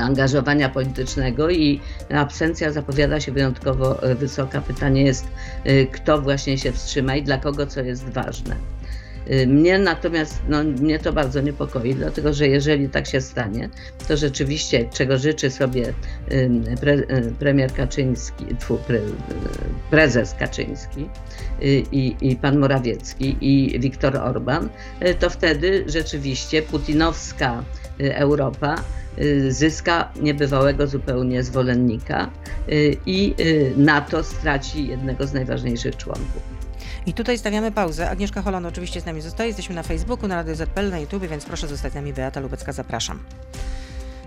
angażowania 0.00 0.68
politycznego 0.68 1.50
i 1.50 1.80
absencja 2.10 2.72
zapowiada 2.72 3.20
się 3.20 3.32
wyjątkowo 3.32 4.10
y, 4.10 4.14
wysoka. 4.14 4.60
Pytanie 4.60 5.02
jest, 5.02 5.26
y, 5.66 5.86
kto 5.92 6.20
właśnie 6.20 6.58
się 6.58 6.72
wstrzyma 6.72 7.16
i 7.16 7.22
dla 7.22 7.38
kogo 7.38 7.66
co 7.66 7.80
jest 7.80 8.04
ważne. 8.04 8.73
Y, 9.30 9.46
Mnie 9.46 9.78
natomiast, 9.78 10.42
no, 10.48 10.64
mnie 10.64 10.98
to 10.98 11.12
bardzo 11.12 11.40
niepokoi, 11.40 11.94
dlatego 11.94 12.32
że 12.32 12.48
jeżeli 12.48 12.88
tak 12.88 13.06
się 13.06 13.20
stanie, 13.20 13.68
to 14.08 14.16
rzeczywiście, 14.16 14.88
czego 14.92 15.18
życzy 15.18 15.50
sobie 15.50 15.94
pre, 16.80 16.92
y, 16.92 17.32
premier 17.38 17.72
Kaczyński, 17.72 18.44
pre, 18.86 18.98
y, 18.98 19.02
prezes 19.90 20.34
Kaczyński 20.34 21.08
i, 21.92 22.16
i 22.20 22.36
pan 22.36 22.58
Morawiecki 22.58 23.36
i 23.40 23.80
Viktor 23.80 24.16
Orban, 24.16 24.68
to 25.18 25.30
wtedy 25.30 25.84
rzeczywiście 25.86 26.62
putinowska 26.62 27.64
Europa 27.98 28.76
zyska 29.48 30.12
niebywałego 30.20 30.86
zupełnie 30.86 31.42
zwolennika 31.42 32.30
i 33.06 33.34
NATO 33.76 34.24
straci 34.24 34.88
jednego 34.88 35.26
z 35.26 35.32
najważniejszych 35.32 35.96
członków. 35.96 36.63
I 37.06 37.14
tutaj 37.14 37.38
stawiamy 37.38 37.72
pauzę. 37.72 38.10
Agnieszka 38.10 38.42
Holland 38.42 38.66
oczywiście 38.66 39.00
z 39.00 39.06
nami 39.06 39.20
zostaje. 39.20 39.48
Jesteśmy 39.48 39.74
na 39.74 39.82
Facebooku, 39.82 40.28
na 40.28 40.34
Radio 40.34 40.54
ZPL, 40.54 40.90
na 40.90 40.98
YouTube, 40.98 41.26
więc 41.26 41.44
proszę 41.44 41.68
zostać 41.68 41.92
z 41.92 41.94
nami. 41.94 42.12
Beata 42.12 42.40
Lubecka, 42.40 42.72
zapraszam. 42.72 43.18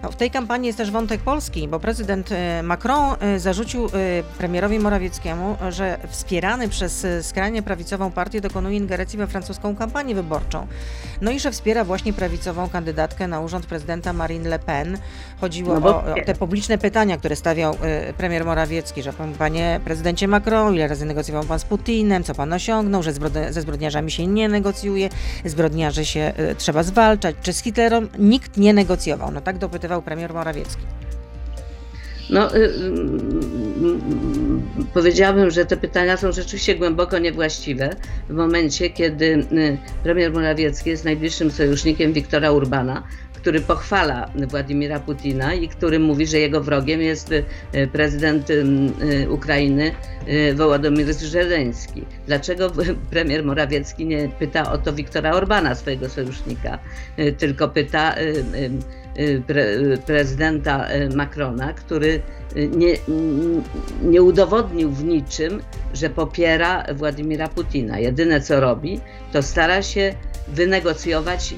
No, 0.04 0.12
w 0.12 0.16
tej 0.16 0.32
kampanii 0.32 0.68
jest 0.68 0.78
też 0.78 0.92
wątek 0.92 1.22
polski, 1.22 1.68
bo 1.68 1.80
prezydent 1.80 2.30
e, 2.32 2.64
Macron 2.64 3.16
e, 3.20 3.40
zarzucił 3.40 3.86
e, 3.86 3.90
premierowi 4.38 4.80
Morawieckiemu, 4.80 5.56
że 5.70 5.98
wspierany 6.10 6.70
przez 6.70 7.08
skrajnie 7.22 7.62
prawicową 7.64 8.12
partię 8.12 8.42
dokonuje 8.42 8.78
ingerencji 8.78 9.18
we 9.20 9.28
francuską 9.28 9.76
kampanię 9.76 10.16
wyborczą. 10.16 10.68
No 11.22 11.32
i 11.32 11.40
że 11.40 11.52
wspiera 11.52 11.84
właśnie 11.84 12.14
prawicową 12.14 12.70
kandydatkę 12.70 13.28
na 13.28 13.40
urząd 13.40 13.66
prezydenta 13.66 14.14
Marine 14.14 14.50
Le 14.50 14.60
Pen. 14.60 14.98
Chodziło 15.42 15.74
No 15.74 15.82
bo- 15.82 15.90
o, 15.90 16.00
o 16.12 16.16
te 16.26 16.36
publiczne 16.36 16.78
pytania, 16.78 17.18
które 17.18 17.36
stawiał 17.36 17.78
premier 18.18 18.46
Morawiecki, 18.46 19.04
że 19.04 19.14
pan, 19.14 19.34
panie 19.34 19.80
prezydencie 19.86 20.28
Macron, 20.28 20.76
ile 20.76 20.88
razy 20.88 21.06
negocjował 21.06 21.44
pan 21.44 21.60
z 21.60 21.66
Putinem, 21.66 22.24
co 22.24 22.36
pan 22.36 22.54
osiągnął, 22.54 23.04
że 23.04 23.12
zbrodni- 23.14 23.52
ze 23.54 23.62
zbrodniarzami 23.62 24.12
się 24.12 24.28
nie 24.28 24.50
negocjuje, 24.50 25.10
zbrodniarzy 25.46 26.06
się 26.06 26.34
trzeba 26.58 26.84
zwalczać, 26.84 27.36
czy 27.42 27.54
z 27.54 27.62
Hitlerem 27.64 28.10
nikt 28.20 28.58
nie 28.58 28.74
negocjował. 28.74 29.32
No 29.32 29.42
tak 29.42 29.58
dopytywał 29.88 30.02
premier 30.02 30.34
Morawiecki. 30.34 30.82
No, 32.30 32.56
y, 32.56 32.60
y, 32.60 32.64
y, 34.82 34.86
powiedziałabym, 34.94 35.52
że 35.52 35.66
te 35.66 35.78
pytania 35.78 36.18
są 36.18 36.32
rzeczywiście 36.32 36.76
głęboko 36.76 37.20
niewłaściwe 37.20 37.90
w 38.30 38.34
momencie, 38.34 38.90
kiedy 38.90 39.26
y, 39.26 39.78
premier 40.04 40.34
Morawiecki 40.34 40.90
jest 40.90 41.06
najbliższym 41.06 41.52
sojusznikiem 41.52 42.14
Wiktora 42.14 42.52
Urbana, 42.52 43.04
który 43.48 43.62
pochwala 43.62 44.30
Władimira 44.48 45.00
Putina 45.00 45.54
i 45.54 45.68
który 45.68 46.00
mówi, 46.00 46.28
że 46.28 46.40
jego 46.40 46.62
wrogiem 46.62 47.02
jest 47.02 47.32
y, 47.32 47.44
prezydent 47.92 48.50
y, 48.50 48.54
y, 49.24 49.32
Ukrainy 49.32 49.92
Wołodomir 50.56 51.14
Żeleński. 51.20 52.06
Dlaczego 52.28 52.72
premier 53.10 53.44
Morawiecki 53.44 54.06
nie 54.06 54.30
pyta 54.40 54.72
o 54.72 54.78
to 54.78 54.94
Wiktora 54.94 55.32
Orbana, 55.32 55.76
swojego 55.76 56.10
sojusznika, 56.10 56.80
tylko 57.38 57.68
pyta 57.68 58.16
pre, 59.48 59.66
prezydenta 60.06 60.88
Macrona, 61.16 61.74
który 61.74 62.22
nie, 62.56 62.94
nie 64.04 64.22
udowodnił 64.22 64.92
w 64.92 65.04
niczym, 65.04 65.62
że 65.94 66.10
popiera 66.10 66.84
Władimira 66.94 67.48
Putina. 67.48 68.00
Jedyne 68.00 68.42
co 68.42 68.60
robi, 68.60 69.00
to 69.34 69.44
stara 69.44 69.82
się 69.82 70.14
wynegocjować 70.48 71.56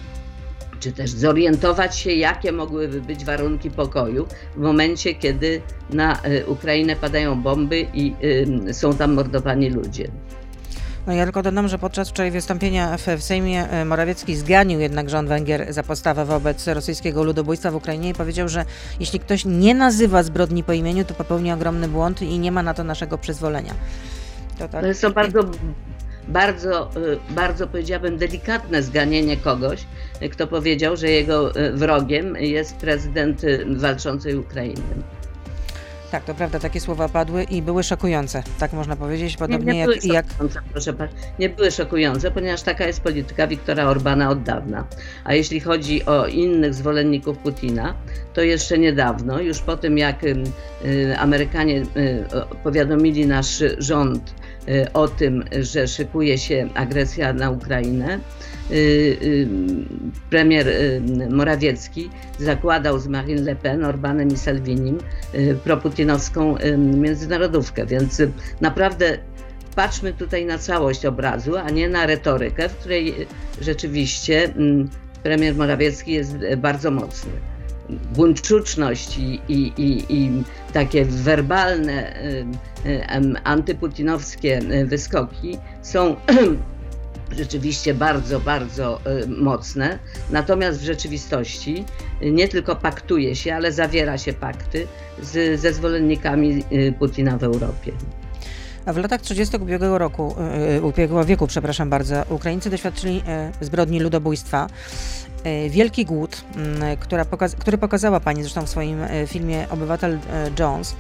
czy 0.80 0.92
też 0.92 1.12
zorientować 1.12 1.98
się, 1.98 2.12
jakie 2.12 2.52
mogłyby 2.52 3.02
być 3.02 3.26
warunki 3.26 3.72
pokoju 3.72 4.28
w 4.56 4.60
momencie, 4.60 5.14
kiedy 5.14 5.62
na 5.90 6.26
y, 6.26 6.46
Ukrainę 6.48 6.96
padają 6.96 7.42
bomby 7.42 7.88
i 7.94 8.14
są 8.72 8.94
tam 8.94 9.14
mordowani 9.14 9.70
ludzie. 9.70 10.12
No 11.10 11.14
ja 11.14 11.24
tylko 11.24 11.44
dodam, 11.44 11.68
że 11.68 11.80
podczas 11.80 12.10
wczoraj 12.10 12.32
wystąpienia 12.32 12.98
w, 12.98 13.08
w 13.18 13.24
Sejmie 13.24 13.70
e, 13.70 13.86
Morawiecki 13.86 14.36
zganił 14.36 14.80
jednak 14.80 15.10
rząd 15.10 15.30
Węgier 15.30 15.74
za 15.74 15.84
postawę 15.84 16.26
wobec 16.26 16.68
rosyjskiego 16.68 17.24
ludobójstwa 17.24 17.72
w 17.72 17.76
Ukrainie 17.76 18.10
i 18.10 18.14
powiedział, 18.14 18.50
że 18.50 18.66
jeśli 19.00 19.20
ktoś 19.20 19.46
nie 19.46 19.76
nazywa 19.76 20.24
zbrodni 20.24 20.64
po 20.64 20.74
imieniu, 20.74 21.06
to 21.06 21.14
popełni 21.14 21.52
ogromny 21.52 21.88
błąd 21.88 22.22
i 22.22 22.40
nie 22.40 22.52
ma 22.52 22.64
na 22.64 22.74
to 22.74 22.84
naszego 22.84 23.18
przyzwolenia. 23.18 23.74
To 24.60 24.68
tak. 24.68 24.82
To 24.82 24.88
jest 24.88 25.02
to 25.02 25.12
bardzo, 25.12 25.40
bardzo, 26.28 26.90
y, 26.98 27.20
bardzo 27.30 27.68
powiedziałabym 27.68 28.18
delikatne 28.18 28.84
zganienie 28.84 29.38
kogoś, 29.38 29.86
kto 30.32 30.48
powiedział, 30.48 30.98
że 30.98 31.10
jego 31.10 31.56
y, 31.56 31.72
wrogiem 31.72 32.36
jest 32.36 32.76
prezydent 32.76 33.44
y, 33.44 33.66
walczącej 33.68 34.36
Ukrainy. 34.36 34.84
Tak, 36.12 36.24
to 36.24 36.34
prawda, 36.34 36.60
takie 36.60 36.80
słowa 36.80 37.10
padły 37.10 37.44
i 37.44 37.62
były 37.62 37.84
szokujące, 37.84 38.44
tak 38.60 38.74
można 38.74 38.96
powiedzieć, 38.96 39.38
podobnie 39.38 39.74
nie 39.74 39.84
były 39.84 39.96
jak, 39.96 40.26
jak 40.54 40.64
proszę. 40.72 40.94
Nie 41.40 41.50
były 41.50 41.72
szokujące, 41.72 42.32
ponieważ 42.32 42.62
taka 42.62 42.88
jest 42.88 43.02
polityka 43.02 43.48
Wiktora 43.48 43.86
Orbana 43.86 44.30
od 44.30 44.44
dawna. 44.44 44.88
A 45.24 45.34
jeśli 45.34 45.60
chodzi 45.60 46.06
o 46.06 46.28
innych 46.28 46.74
zwolenników 46.74 47.38
Putina, 47.38 47.96
to 48.34 48.42
jeszcze 48.42 48.78
niedawno, 48.78 49.40
już 49.40 49.60
po 49.60 49.78
tym 49.78 49.98
jak 49.98 50.24
y, 50.24 50.44
Amerykanie 51.18 51.84
powiadomili 52.64 53.28
nasz 53.28 53.64
rząd 53.78 54.34
o 54.94 55.08
tym, 55.08 55.44
że 55.62 55.88
szykuje 55.88 56.38
się 56.38 56.70
agresja 56.76 57.34
na 57.34 57.50
Ukrainę, 57.50 58.20
y, 58.72 58.76
y, 58.76 59.48
premier 60.30 60.68
y, 60.68 61.02
Morawiecki 61.30 62.10
zakładał 62.40 63.00
z 63.00 63.08
Marine 63.08 63.42
Le 63.42 63.56
Pen, 63.56 63.86
Orbanem 63.86 64.28
i 64.28 64.38
Salvinim 64.38 64.98
y, 65.36 65.58
proputinowską 65.64 66.58
y, 66.58 66.78
międzynarodówkę, 66.78 67.86
więc 67.86 68.20
y, 68.20 68.32
naprawdę 68.62 69.18
patrzmy 69.76 70.14
tutaj 70.14 70.46
na 70.46 70.58
całość 70.58 71.06
obrazu, 71.06 71.58
a 71.58 71.70
nie 71.70 71.90
na 71.90 72.06
retorykę, 72.06 72.70
w 72.70 72.76
której 72.76 73.22
y, 73.22 73.26
rzeczywiście 73.62 74.44
mm, 74.44 74.90
premier 75.24 75.56
Morawiecki 75.56 76.12
jest 76.12 76.34
y, 76.34 76.58
bardzo 76.58 76.92
mocny. 76.92 77.32
Buńczuczność 78.16 79.18
i, 79.18 79.42
i, 79.48 79.74
i, 79.78 80.16
i 80.16 80.44
takie 80.74 81.06
werbalne 81.06 82.24
y, 82.24 82.46
y, 82.86 83.04
antyputinowskie 83.44 84.60
y, 84.72 84.86
wyskoki 84.86 85.58
są 85.82 86.16
rzeczywiście 87.40 87.94
bardzo, 87.94 88.40
bardzo 88.40 89.02
mocne. 89.28 90.00
Natomiast 90.30 90.80
w 90.80 90.84
rzeczywistości 90.84 91.86
nie 92.22 92.48
tylko 92.48 92.76
paktuje 92.76 93.36
się, 93.36 93.56
ale 93.56 93.72
zawiera 93.72 94.18
się 94.18 94.34
pakty 94.34 94.88
z, 95.22 95.60
ze 95.60 95.74
zwolennikami 95.74 96.64
Putina 97.00 97.38
w 97.38 97.44
Europie. 97.44 97.92
A 98.86 98.94
w 98.94 98.98
latach 98.98 99.22
30. 99.22 99.58
ubiegłego 99.58 99.98
roku, 99.98 100.36
ubiegłego 100.82 101.26
wieku, 101.26 101.48
przepraszam 101.48 101.90
bardzo, 101.90 102.24
Ukraińcy 102.30 102.70
doświadczyli 102.70 103.24
zbrodni 103.62 104.00
ludobójstwa. 104.00 104.68
Yy, 105.46 105.70
Wielki 105.70 106.06
głód, 106.06 106.44
yy, 106.56 106.98
która 106.98 107.26
który 107.60 107.78
pokazała 107.78 108.20
Pani 108.20 108.42
zresztą 108.42 108.66
w 108.66 108.70
swoim 108.70 109.00
yy, 109.00 109.28
filmie 109.28 109.70
Obywatel 109.70 110.12
yy, 110.12 110.20
Jones. 110.60 110.96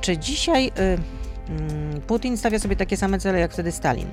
Czy 0.00 0.18
dzisiaj 0.18 0.64
yy, 0.64 0.72
Putin 2.06 2.36
stawia 2.36 2.58
sobie 2.58 2.76
takie 2.76 2.96
same 2.96 3.18
cele 3.18 3.40
jak 3.40 3.52
wtedy 3.52 3.72
Stalin 3.72 4.08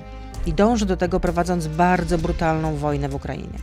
i 0.46 0.52
dąży 0.52 0.86
do 0.86 0.96
tego 0.96 1.20
prowadząc 1.20 1.66
bardzo 1.66 2.18
brutalną 2.18 2.76
wojnę 2.76 3.08
w 3.08 3.14
Ukrainie? 3.14 3.58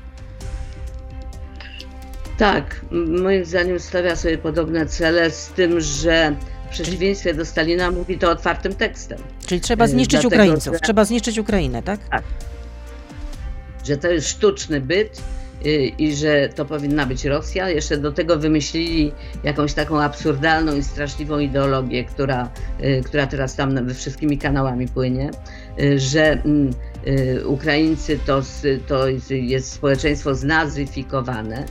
Tak, 2.37 2.81
moim 3.21 3.45
zdaniem 3.45 3.79
stawia 3.79 4.15
sobie 4.15 4.37
podobne 4.37 4.85
cele, 4.85 5.31
z 5.31 5.47
tym, 5.47 5.81
że 5.81 6.35
w 6.67 6.69
przeciwieństwie 6.69 7.33
do 7.33 7.45
Stalina 7.45 7.91
mówi 7.91 8.17
to 8.17 8.31
otwartym 8.31 8.75
tekstem. 8.75 9.19
Czyli 9.45 9.61
trzeba 9.61 9.87
zniszczyć 9.87 10.21
dlatego, 10.21 10.43
Ukraińców, 10.43 10.73
że- 10.73 10.79
trzeba 10.79 11.05
zniszczyć 11.05 11.37
Ukrainę, 11.37 11.83
tak? 11.83 11.99
że 13.85 13.97
to 13.97 14.07
jest 14.07 14.27
sztuczny 14.27 14.81
byt 14.81 15.21
i 15.97 16.15
że 16.15 16.49
to 16.49 16.65
powinna 16.65 17.05
być 17.05 17.25
Rosja. 17.25 17.69
Jeszcze 17.69 17.97
do 17.97 18.11
tego 18.11 18.37
wymyślili 18.37 19.11
jakąś 19.43 19.73
taką 19.73 20.01
absurdalną 20.01 20.75
i 20.75 20.83
straszliwą 20.83 21.39
ideologię, 21.39 22.03
która, 22.03 22.49
która 23.05 23.27
teraz 23.27 23.55
tam 23.55 23.93
wszystkimi 23.93 24.37
kanałami 24.37 24.87
płynie, 24.87 25.31
że 25.97 26.31
mm, 26.31 26.71
Y, 26.71 26.90
Ukraińcy 27.45 28.19
to, 28.25 28.41
to 28.87 29.05
jest 29.29 29.73
społeczeństwo 29.73 30.35
znazyfikowane, 30.35 31.65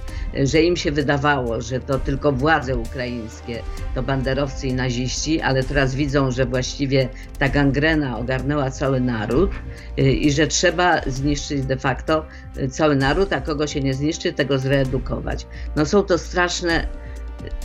że 0.45 0.63
im 0.63 0.77
się 0.77 0.93
wydawało, 0.93 1.61
że 1.61 1.81
to 1.81 1.99
tylko 1.99 2.33
władze 2.33 2.77
ukraińskie 2.77 3.63
to 3.95 4.03
banderowcy 4.03 4.67
i 4.67 4.75
naziści, 4.75 5.41
ale 5.41 5.65
teraz 5.65 5.95
widzą, 5.95 6.31
że 6.31 6.47
właściwie 6.47 7.09
ta 7.39 7.49
gangrena 7.49 8.19
ogarnęła 8.19 8.71
cały 8.71 9.01
naród 9.01 9.51
y, 9.99 10.03
i 10.13 10.33
że 10.33 10.47
trzeba 10.47 11.01
zniszczyć 11.07 11.67
de 11.67 11.77
facto 11.77 12.27
cały 12.71 12.97
naród, 12.97 13.33
a 13.33 13.41
kogo 13.41 13.67
się 13.67 13.81
nie 13.81 13.95
zniszczy, 13.95 14.33
tego 14.33 14.59
zreedukować. 14.59 15.47
No 15.77 15.87
są 15.87 16.03
to 16.03 16.19
straszne 16.19 17.00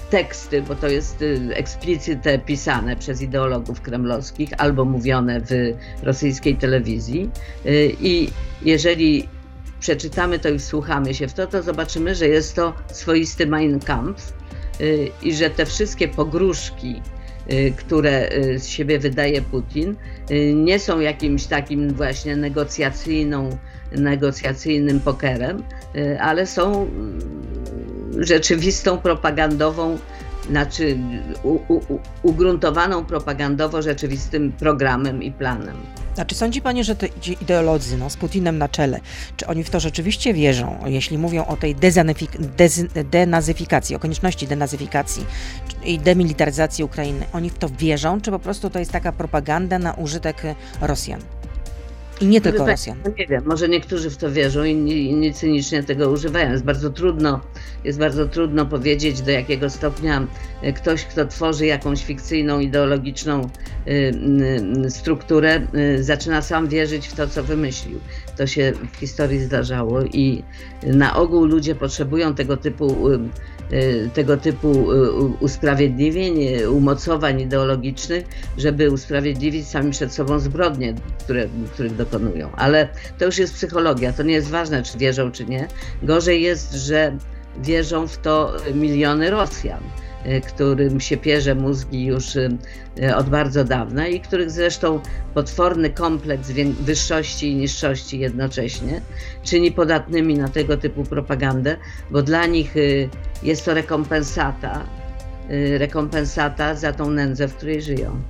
teksty, 0.09 0.61
bo 0.61 0.75
to 0.75 0.87
jest 0.87 1.21
y, 1.21 1.49
eksplicyte 1.53 2.39
pisane 2.39 2.95
przez 2.95 3.21
ideologów 3.21 3.81
kremlowskich 3.81 4.49
albo 4.57 4.85
mówione 4.85 5.41
w 5.41 5.73
rosyjskiej 6.03 6.55
telewizji. 6.55 7.29
Y, 7.65 7.95
I 8.01 8.29
jeżeli 8.61 9.27
przeczytamy 9.79 10.39
to 10.39 10.49
i 10.49 10.59
wsłuchamy 10.59 11.13
się 11.13 11.27
w 11.27 11.33
to, 11.33 11.47
to 11.47 11.63
zobaczymy, 11.63 12.15
że 12.15 12.27
jest 12.27 12.55
to 12.55 12.73
swoisty 12.91 13.47
Mein 13.47 13.79
Kampf 13.79 14.33
y, 14.81 15.11
i 15.21 15.33
że 15.33 15.49
te 15.49 15.65
wszystkie 15.65 16.07
pogróżki, 16.07 17.01
które 17.77 18.29
z 18.57 18.67
siebie 18.67 18.99
wydaje 18.99 19.41
Putin, 19.41 19.95
nie 20.53 20.79
są 20.79 20.99
jakimś 20.99 21.45
takim 21.45 21.93
właśnie 21.93 22.35
negocjacyjną, 22.35 23.57
negocjacyjnym 23.91 24.99
pokerem, 24.99 25.63
ale 26.19 26.47
są 26.47 26.87
rzeczywistą 28.17 28.97
propagandową, 28.97 29.97
znaczy 30.49 30.97
u, 31.43 31.73
u, 31.73 31.99
ugruntowaną 32.23 33.05
propagandowo 33.05 33.81
rzeczywistym 33.81 34.51
programem 34.51 35.23
i 35.23 35.31
planem. 35.31 35.75
A 36.17 36.25
czy 36.25 36.35
sądzi 36.35 36.61
Pani, 36.61 36.83
że 36.83 36.95
te 36.95 37.07
ideolodzy 37.41 37.97
no, 37.97 38.09
z 38.09 38.17
Putinem 38.17 38.57
na 38.57 38.69
czele, 38.69 38.99
czy 39.37 39.47
oni 39.47 39.63
w 39.63 39.69
to 39.69 39.79
rzeczywiście 39.79 40.33
wierzą, 40.33 40.79
jeśli 40.85 41.17
mówią 41.17 41.45
o 41.45 41.57
tej 41.57 41.75
denazyfikacji, 43.11 43.95
o 43.95 43.99
konieczności 43.99 44.47
denazyfikacji 44.47 45.25
i 45.83 45.99
demilitaryzacji 45.99 46.83
Ukrainy, 46.83 47.25
oni 47.33 47.49
w 47.49 47.57
to 47.57 47.69
wierzą, 47.69 48.21
czy 48.21 48.31
po 48.31 48.39
prostu 48.39 48.69
to 48.69 48.79
jest 48.79 48.91
taka 48.91 49.11
propaganda 49.11 49.79
na 49.79 49.93
użytek 49.93 50.43
Rosjan? 50.81 51.21
I 52.21 52.27
nie 52.27 52.41
tylko 52.41 52.65
Rosjan. 52.65 52.97
Nie 53.19 53.27
wiem, 53.27 53.43
może 53.45 53.69
niektórzy 53.69 54.09
w 54.09 54.17
to 54.17 54.31
wierzą, 54.31 54.63
inni, 54.63 55.09
inni 55.09 55.33
cynicznie 55.33 55.83
tego 55.83 56.09
używają. 56.09 56.51
Jest 56.51 56.63
bardzo 56.63 56.89
trudno, 56.89 57.41
jest 57.83 57.99
bardzo 57.99 58.25
trudno 58.25 58.65
powiedzieć, 58.65 59.21
do 59.21 59.31
jakiego 59.31 59.69
stopnia 59.69 60.27
e, 60.61 60.73
ktoś, 60.73 61.05
kto 61.05 61.25
tworzy 61.25 61.65
jakąś 61.65 62.05
fikcyjną, 62.05 62.59
ideologiczną 62.59 63.41
y, 63.87 63.91
y, 64.85 64.91
strukturę, 64.91 65.61
y, 65.75 66.03
zaczyna 66.03 66.41
sam 66.41 66.67
wierzyć 66.67 67.07
w 67.07 67.13
to, 67.13 67.27
co 67.27 67.43
wymyślił. 67.43 67.99
To 68.37 68.47
się 68.47 68.73
w 68.93 68.97
historii 68.97 69.39
zdarzało 69.39 70.03
i 70.03 70.43
na 70.83 71.15
ogół 71.15 71.45
ludzie 71.45 71.75
potrzebują 71.75 72.35
tego 72.35 72.57
typu 72.57 72.97
tego 74.13 74.37
typu 74.37 74.91
y, 74.91 75.11
usprawiedliwień, 75.39 76.43
y, 76.43 76.69
umocowań 76.69 77.41
ideologicznych, 77.41 78.25
żeby 78.57 78.91
usprawiedliwić 78.91 79.67
sami 79.67 79.91
przed 79.91 80.13
sobą 80.13 80.39
zbrodnie, 80.39 80.93
które, 81.19 81.47
których 81.73 81.95
dokonują. 81.95 82.49
Ale 82.55 82.89
to 83.17 83.25
już 83.25 83.37
jest 83.37 83.53
psychologia, 83.53 84.13
to 84.13 84.23
nie 84.23 84.33
jest 84.33 84.49
ważne, 84.49 84.83
czy 84.83 84.97
wierzą, 84.97 85.31
czy 85.31 85.45
nie. 85.45 85.67
Gorzej 86.03 86.41
jest, 86.41 86.73
że 86.73 87.17
wierzą 87.63 88.07
w 88.07 88.17
to 88.17 88.53
miliony 88.73 89.29
Rosjan. 89.29 89.83
Y, 90.27 90.41
którym 90.41 91.01
się 91.01 91.17
pierze 91.17 91.55
mózgi 91.55 92.05
już 92.05 92.35
y, 92.35 92.57
y, 93.03 93.15
od 93.15 93.29
bardzo 93.29 93.63
dawna 93.63 94.07
i 94.07 94.19
których 94.19 94.51
zresztą 94.51 94.99
potworny 95.33 95.89
kompleks 95.89 96.51
wyższości 96.79 97.51
i 97.51 97.55
niższości 97.55 98.19
jednocześnie 98.19 99.01
czyni 99.43 99.71
podatnymi 99.71 100.35
na 100.35 100.49
tego 100.49 100.77
typu 100.77 101.03
propagandę, 101.03 101.77
bo 102.11 102.21
dla 102.21 102.45
nich 102.45 102.73
jest 103.43 103.65
to 103.65 103.73
rekompensata, 103.73 104.85
rekompensata 105.77 106.75
za 106.75 106.93
tą 106.93 107.09
nędzę, 107.09 107.47
w 107.47 107.55
której 107.55 107.81
żyją. 107.81 108.21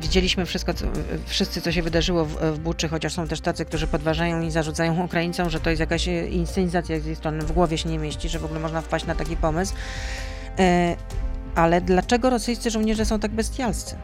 Widzieliśmy 0.00 0.46
wszystko, 0.46 0.74
co, 0.74 0.86
wszyscy, 1.26 1.60
co 1.60 1.72
się 1.72 1.82
wydarzyło 1.82 2.24
w, 2.24 2.36
w 2.36 2.58
Buczy, 2.58 2.88
chociaż 2.88 3.12
są 3.12 3.28
też 3.28 3.40
tacy, 3.40 3.64
którzy 3.64 3.86
podważają 3.86 4.40
i 4.40 4.50
zarzucają 4.50 5.04
Ukraińcom, 5.04 5.50
że 5.50 5.60
to 5.60 5.70
jest 5.70 5.80
jakaś 5.80 6.06
inscenizacja 6.30 7.00
z 7.00 7.06
jej 7.06 7.16
strony, 7.16 7.42
w 7.42 7.52
głowie 7.52 7.78
się 7.78 7.88
nie 7.88 7.98
mieści, 7.98 8.28
że 8.28 8.38
w 8.38 8.44
ogóle 8.44 8.60
można 8.60 8.80
wpaść 8.80 9.06
na 9.06 9.14
taki 9.14 9.36
pomysł. 9.36 9.74
E, 10.58 10.96
ale 11.54 11.80
dlaczego 11.80 12.30
rosyjscy 12.30 12.70
żołnierze 12.70 13.04
są 13.04 13.20
tak 13.20 13.30
bestialscy? 13.30 13.96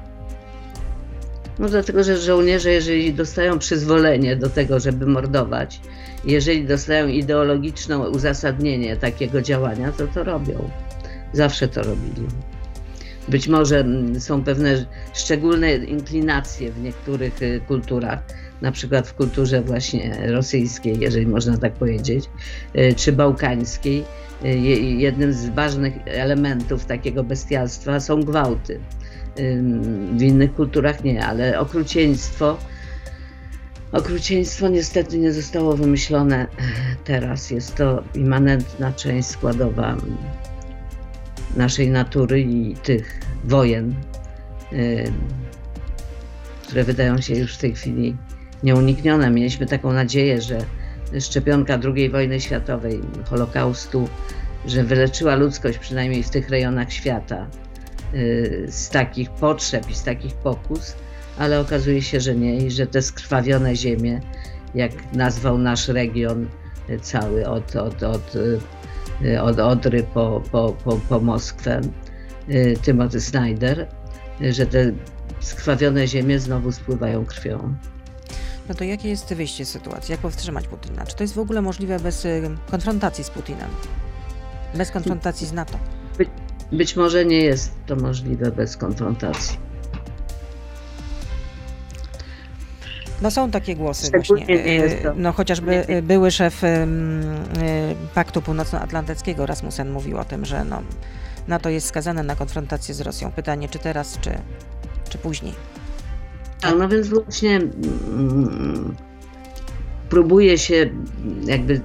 No 1.58 1.68
dlatego, 1.68 2.04
że 2.04 2.16
żołnierze, 2.16 2.70
jeżeli 2.70 3.14
dostają 3.14 3.58
przyzwolenie 3.58 4.36
do 4.36 4.50
tego, 4.50 4.80
żeby 4.80 5.06
mordować, 5.06 5.80
jeżeli 6.24 6.64
dostają 6.64 7.08
ideologiczne 7.08 7.98
uzasadnienie 7.98 8.96
takiego 8.96 9.42
działania, 9.42 9.92
to 9.92 10.06
to 10.06 10.24
robią. 10.24 10.70
Zawsze 11.32 11.68
to 11.68 11.82
robili. 11.82 12.26
Być 13.28 13.48
może 13.48 13.78
mm, 13.78 14.20
są 14.20 14.44
pewne 14.44 14.86
szczególne 15.14 15.74
inklinacje 15.74 16.72
w 16.72 16.82
niektórych 16.82 17.42
y, 17.42 17.60
kulturach, 17.68 18.22
na 18.62 18.72
przykład 18.72 19.08
w 19.08 19.14
kulturze 19.14 19.62
właśnie 19.62 20.32
rosyjskiej, 20.32 21.00
jeżeli 21.00 21.26
można 21.26 21.58
tak 21.58 21.72
powiedzieć, 21.72 22.24
y, 22.76 22.94
czy 22.94 23.12
bałkańskiej, 23.12 24.04
jednym 24.98 25.32
z 25.32 25.48
ważnych 25.48 25.92
elementów 26.06 26.84
takiego 26.84 27.24
bestialstwa 27.24 28.00
są 28.00 28.22
gwałty. 28.22 28.80
W 30.16 30.22
innych 30.22 30.54
kulturach 30.54 31.04
nie, 31.04 31.26
ale 31.26 31.60
okrucieństwo. 31.60 32.58
Okrucieństwo 33.92 34.68
niestety 34.68 35.18
nie 35.18 35.32
zostało 35.32 35.76
wymyślone 35.76 36.46
teraz. 37.04 37.50
Jest 37.50 37.74
to 37.74 38.02
immanentna 38.14 38.92
część 38.92 39.28
składowa 39.28 39.96
naszej 41.56 41.90
natury 41.90 42.40
i 42.40 42.74
tych 42.74 43.20
wojen, 43.44 43.94
które 46.62 46.84
wydają 46.84 47.20
się 47.20 47.34
już 47.34 47.54
w 47.54 47.58
tej 47.58 47.74
chwili 47.74 48.16
nieuniknione. 48.62 49.30
Mieliśmy 49.30 49.66
taką 49.66 49.92
nadzieję, 49.92 50.40
że 50.40 50.58
szczepionka 51.20 51.78
II 51.94 52.10
wojny 52.10 52.40
światowej, 52.40 53.00
Holokaustu, 53.24 54.08
że 54.66 54.84
wyleczyła 54.84 55.34
ludzkość, 55.34 55.78
przynajmniej 55.78 56.22
w 56.22 56.30
tych 56.30 56.48
rejonach 56.48 56.92
świata, 56.92 57.46
y, 58.14 58.66
z 58.68 58.88
takich 58.88 59.30
potrzeb 59.30 59.90
i 59.90 59.94
z 59.94 60.02
takich 60.02 60.34
pokus, 60.34 60.96
ale 61.38 61.60
okazuje 61.60 62.02
się, 62.02 62.20
że 62.20 62.34
nie 62.34 62.56
i 62.56 62.70
że 62.70 62.86
te 62.86 63.02
skrwawione 63.02 63.76
ziemie, 63.76 64.20
jak 64.74 64.92
nazwał 65.12 65.58
nasz 65.58 65.88
region 65.88 66.46
y, 66.90 66.98
cały 66.98 67.48
od, 67.48 67.76
od, 67.76 68.02
od, 68.02 68.34
y, 69.24 69.42
od 69.42 69.58
Odry 69.58 70.02
po, 70.14 70.42
po, 70.52 70.76
po, 70.84 70.96
po 70.96 71.20
Moskwę, 71.20 71.80
Timothy 72.82 73.20
Snyder, 73.20 73.86
że 74.50 74.66
te 74.66 74.92
skrwawione 75.40 76.06
ziemie 76.06 76.38
znowu 76.38 76.72
spływają 76.72 77.24
krwią. 77.24 77.74
No 78.72 78.76
to 78.76 78.84
jakie 78.84 79.08
jest 79.08 79.34
wyjście 79.34 79.64
z 79.64 79.68
sytuacji? 79.68 80.12
Jak 80.12 80.20
powstrzymać 80.20 80.68
Putina? 80.68 81.06
Czy 81.06 81.16
to 81.16 81.24
jest 81.24 81.34
w 81.34 81.38
ogóle 81.38 81.62
możliwe 81.62 81.98
bez 81.98 82.24
y, 82.24 82.50
konfrontacji 82.70 83.24
z 83.24 83.30
Putinem? 83.30 83.70
Bez 84.74 84.90
konfrontacji 84.90 85.46
z 85.46 85.52
NATO? 85.52 85.78
By, 86.18 86.26
być 86.72 86.96
może 86.96 87.24
nie 87.24 87.40
jest 87.40 87.72
to 87.86 87.96
możliwe 87.96 88.50
bez 88.50 88.76
konfrontacji. 88.76 89.58
No 93.22 93.30
są 93.30 93.50
takie 93.50 93.76
głosy 93.76 94.10
właśnie. 94.10 94.46
Y, 94.48 95.12
no 95.16 95.32
chociażby 95.32 95.88
y, 95.90 96.02
były 96.02 96.30
szef 96.30 96.62
Paktu 98.14 98.42
Północnoatlantyckiego 98.42 99.46
Rasmussen 99.46 99.90
mówił 99.90 100.18
o 100.18 100.24
tym, 100.24 100.44
że 100.44 100.64
no, 100.64 100.82
NATO 101.48 101.68
jest 101.68 101.86
skazane 101.86 102.22
na 102.22 102.36
konfrontację 102.36 102.94
z 102.94 103.00
Rosją. 103.00 103.32
Pytanie, 103.32 103.68
czy 103.68 103.78
teraz, 103.78 104.18
czy, 104.20 104.38
czy 105.08 105.18
później? 105.18 105.54
Tak, 106.62 106.74
no 106.78 106.88
więc 106.88 107.08
właśnie 107.08 107.56
mm, 107.56 108.94
próbuje 110.08 110.58
się 110.58 110.90
jakby 111.46 111.80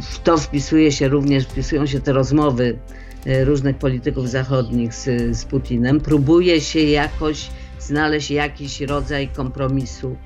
w 0.00 0.18
to 0.18 0.38
wpisuje 0.38 0.92
się 0.92 1.08
również, 1.08 1.44
wpisują 1.44 1.86
się 1.86 2.00
te 2.00 2.12
rozmowy 2.12 2.78
e, 3.26 3.44
różnych 3.44 3.76
polityków 3.76 4.30
zachodnich 4.30 4.94
z, 4.94 5.36
z 5.36 5.44
Putinem. 5.44 6.00
Próbuje 6.00 6.60
się 6.60 6.80
jakoś 6.80 7.50
znaleźć 7.78 8.30
jakiś 8.30 8.80
rodzaj 8.80 9.28
kompromisu, 9.28 10.16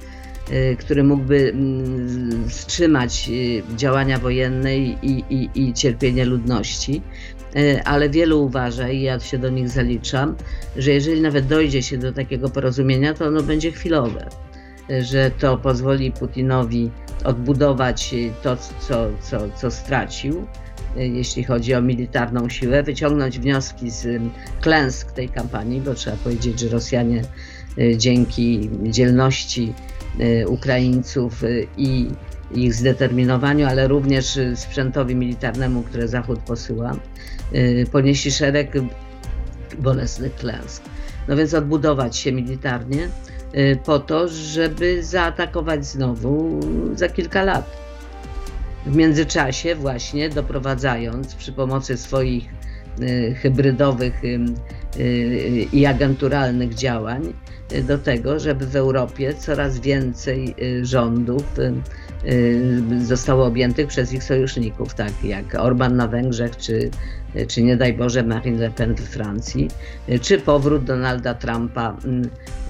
e, 0.51 0.77
który 0.77 1.05
mógłby 1.05 1.53
mm, 1.55 2.49
wstrzymać 2.49 3.31
e, 3.31 3.77
działania 3.77 4.19
wojenne 4.19 4.79
i, 4.79 5.25
i, 5.31 5.51
i 5.55 5.73
cierpienie 5.73 6.25
ludności. 6.25 7.03
E, 7.57 7.85
ale 7.85 8.11
wielu 8.11 8.45
uważa, 8.45 8.89
i 8.89 9.01
ja 9.01 9.21
się 9.21 9.39
do 9.39 9.51
nich 9.51 9.69
zaliczam, 9.69 10.37
że 10.77 10.91
jeżeli 10.91 11.21
nawet 11.21 11.47
dojdzie 11.47 11.83
się 11.83 11.99
do 11.99 12.13
takiego 12.13 12.49
porozumienia, 12.49 13.15
to 13.15 13.27
ono 13.27 13.43
będzie 13.43 13.73
chwilowe, 13.73 14.29
że 15.01 15.31
to 15.31 15.59
pozwoli 15.59 16.13
Putinowi 16.13 16.91
odbudować 17.25 18.15
to, 18.43 18.57
co, 18.57 19.07
co, 19.21 19.39
co 19.57 19.71
stracił, 19.71 20.47
jeśli 20.97 21.45
chodzi 21.45 21.75
o 21.75 21.83
militarną 21.83 22.49
siłę, 22.49 22.83
wyciągnąć 22.83 23.39
wnioski 23.39 23.91
z 23.91 24.23
klęsk 24.61 25.13
tej 25.13 25.29
kampanii, 25.29 25.81
bo 25.81 25.95
trzeba 25.95 26.17
powiedzieć, 26.17 26.61
że 26.61 26.69
Rosjanie 26.69 27.23
dzięki 27.97 28.71
dzielności 28.83 29.73
Ukraińców 30.47 31.43
i 31.77 32.11
ich 32.51 32.75
zdeterminowaniu, 32.75 33.67
ale 33.67 33.89
również 33.89 34.39
sprzętowi 34.55 35.15
militarnemu, 35.15 35.83
które 35.83 36.09
Zachód 36.09 36.41
posyła, 36.41 36.97
ponieśli 37.93 38.31
szereg 38.31 38.73
bolesnych 39.79 40.35
klęsk. 40.35 40.83
No 41.29 41.37
więc 41.37 41.55
odbudować 41.55 42.17
się 42.17 42.33
militarnie 42.33 43.09
y, 43.55 43.79
po 43.85 43.99
to, 43.99 44.29
żeby 44.29 45.05
zaatakować 45.05 45.87
znowu 45.87 46.61
za 46.95 47.09
kilka 47.09 47.43
lat. 47.43 47.77
W 48.87 48.97
międzyczasie 48.97 49.75
właśnie 49.75 50.29
doprowadzając 50.29 51.35
przy 51.35 51.53
pomocy 51.53 51.97
swoich 51.97 52.45
y, 53.01 53.35
hybrydowych 53.35 54.25
y, 54.25 54.39
i 55.73 55.87
agenturalnych 55.87 56.75
działań 56.75 57.33
do 57.89 57.99
tego, 57.99 58.39
żeby 58.39 58.67
w 58.67 58.77
Europie 58.77 59.35
coraz 59.35 59.79
więcej 59.79 60.55
rządów 60.83 61.45
zostało 63.01 63.47
objętych 63.47 63.87
przez 63.87 64.13
ich 64.13 64.25
sojuszników, 64.25 64.95
tak 64.95 65.25
jak 65.25 65.55
Orban 65.55 65.97
na 65.97 66.09
Węgrzech 66.09 66.57
czy 66.57 66.91
czy 67.49 67.63
nie 67.63 67.77
daj 67.77 67.93
Boże 67.93 68.23
Marine 68.23 68.59
Le 68.59 68.71
Pen 68.71 68.95
w 68.95 69.01
Francji, 69.01 69.69
czy 70.21 70.39
powrót 70.39 70.85
Donalda 70.85 71.35
Trumpa, 71.35 71.97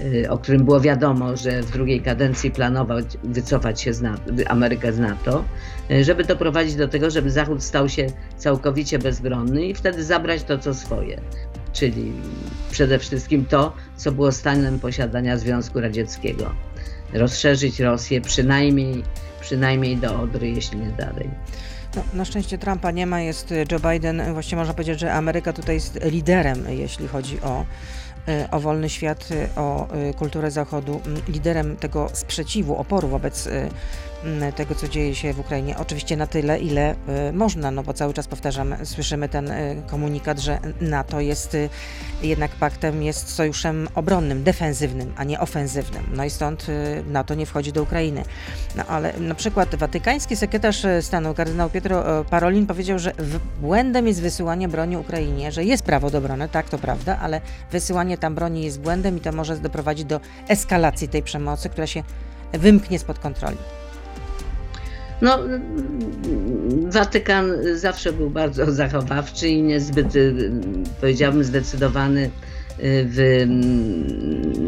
y, 0.01 0.29
o 0.29 0.37
którym 0.37 0.65
było 0.65 0.79
wiadomo, 0.81 1.37
że 1.37 1.61
w 1.61 1.71
drugiej 1.71 2.01
kadencji 2.01 2.51
planował 2.51 2.97
wycofać 3.23 3.81
się 3.81 3.93
z 3.93 4.01
NATO, 4.01 4.31
Amerykę 4.47 4.93
z 4.93 4.99
NATO, 4.99 5.43
y, 5.91 6.03
żeby 6.03 6.23
doprowadzić 6.23 6.75
do 6.75 6.87
tego, 6.87 7.09
żeby 7.09 7.31
Zachód 7.31 7.63
stał 7.63 7.89
się 7.89 8.07
całkowicie 8.37 8.99
bezbronny 8.99 9.65
i 9.65 9.73
wtedy 9.73 10.03
zabrać 10.03 10.43
to, 10.43 10.57
co 10.57 10.73
swoje. 10.73 11.21
Czyli 11.75 12.13
przede 12.71 12.99
wszystkim 12.99 13.45
to, 13.45 13.73
co 13.97 14.11
było 14.11 14.31
stanem 14.31 14.79
posiadania 14.79 15.37
Związku 15.37 15.81
Radzieckiego. 15.81 16.51
Rozszerzyć 17.13 17.79
Rosję 17.79 18.21
przynajmniej, 18.21 19.03
przynajmniej 19.41 19.97
do 19.97 20.21
Odry, 20.21 20.49
jeśli 20.49 20.79
nie 20.79 20.89
dalej. 20.89 21.29
No, 21.95 22.03
na 22.13 22.25
szczęście 22.25 22.57
Trumpa 22.57 22.91
nie 22.91 23.07
ma, 23.07 23.21
jest 23.21 23.53
Joe 23.71 23.91
Biden. 23.91 24.33
Właściwie 24.33 24.57
można 24.57 24.73
powiedzieć, 24.73 24.99
że 24.99 25.13
Ameryka 25.13 25.53
tutaj 25.53 25.75
jest 25.75 25.99
liderem, 26.03 26.65
jeśli 26.69 27.07
chodzi 27.07 27.41
o 27.41 27.65
E, 28.27 28.51
o 28.51 28.59
wolny 28.59 28.89
świat, 28.89 29.29
e, 29.31 29.61
o 29.61 29.87
e, 29.93 30.13
kulturę 30.13 30.51
Zachodu, 30.51 31.01
liderem 31.27 31.77
tego 31.77 32.09
sprzeciwu, 32.13 32.75
oporu 32.75 33.07
wobec 33.07 33.49
tego, 34.55 34.75
co 34.75 34.87
dzieje 34.87 35.15
się 35.15 35.33
w 35.33 35.39
Ukrainie. 35.39 35.77
Oczywiście 35.77 36.17
na 36.17 36.27
tyle, 36.27 36.59
ile 36.59 36.95
można, 37.33 37.71
no 37.71 37.83
bo 37.83 37.93
cały 37.93 38.13
czas 38.13 38.27
powtarzamy, 38.27 38.85
słyszymy 38.85 39.29
ten 39.29 39.51
komunikat, 39.87 40.39
że 40.39 40.59
NATO 40.81 41.19
jest 41.19 41.57
jednak 42.21 42.51
paktem, 42.51 43.03
jest 43.03 43.29
sojuszem 43.29 43.87
obronnym, 43.95 44.43
defensywnym, 44.43 45.13
a 45.17 45.23
nie 45.23 45.39
ofensywnym. 45.39 46.03
No 46.13 46.25
i 46.25 46.29
stąd 46.29 46.67
NATO 47.07 47.35
nie 47.35 47.45
wchodzi 47.45 47.71
do 47.73 47.83
Ukrainy. 47.83 48.23
No 48.75 48.85
ale 48.85 49.19
na 49.19 49.35
przykład 49.35 49.75
watykański 49.75 50.35
sekretarz 50.35 50.85
stanu, 51.01 51.33
kardynał 51.33 51.69
Pietro 51.69 52.25
Parolin 52.25 52.67
powiedział, 52.67 52.99
że 52.99 53.11
błędem 53.61 54.07
jest 54.07 54.21
wysyłanie 54.21 54.67
broni 54.67 54.97
Ukrainie, 54.97 55.51
że 55.51 55.63
jest 55.63 55.83
prawo 55.83 56.09
do 56.09 56.17
obrony, 56.17 56.49
tak 56.49 56.69
to 56.69 56.77
prawda, 56.77 57.19
ale 57.19 57.41
wysyłanie 57.71 58.17
tam 58.17 58.35
broni 58.35 58.63
jest 58.63 58.79
błędem 58.79 59.17
i 59.17 59.21
to 59.21 59.31
może 59.31 59.57
doprowadzić 59.57 60.05
do 60.05 60.19
eskalacji 60.47 61.07
tej 61.07 61.23
przemocy, 61.23 61.69
która 61.69 61.87
się 61.87 62.03
wymknie 62.53 62.99
spod 62.99 63.19
kontroli. 63.19 63.57
No, 65.21 65.39
Watykan 66.89 67.51
zawsze 67.75 68.13
był 68.13 68.29
bardzo 68.29 68.71
zachowawczy 68.81 69.47
i 69.47 69.63
niezbyt, 69.63 70.07
powiedziałbym, 71.01 71.43
zdecydowany 71.43 72.29
w 72.79 73.45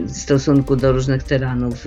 stosunku 0.07 0.75
do 0.75 0.91
różnych 0.91 1.23
tyranów 1.23 1.85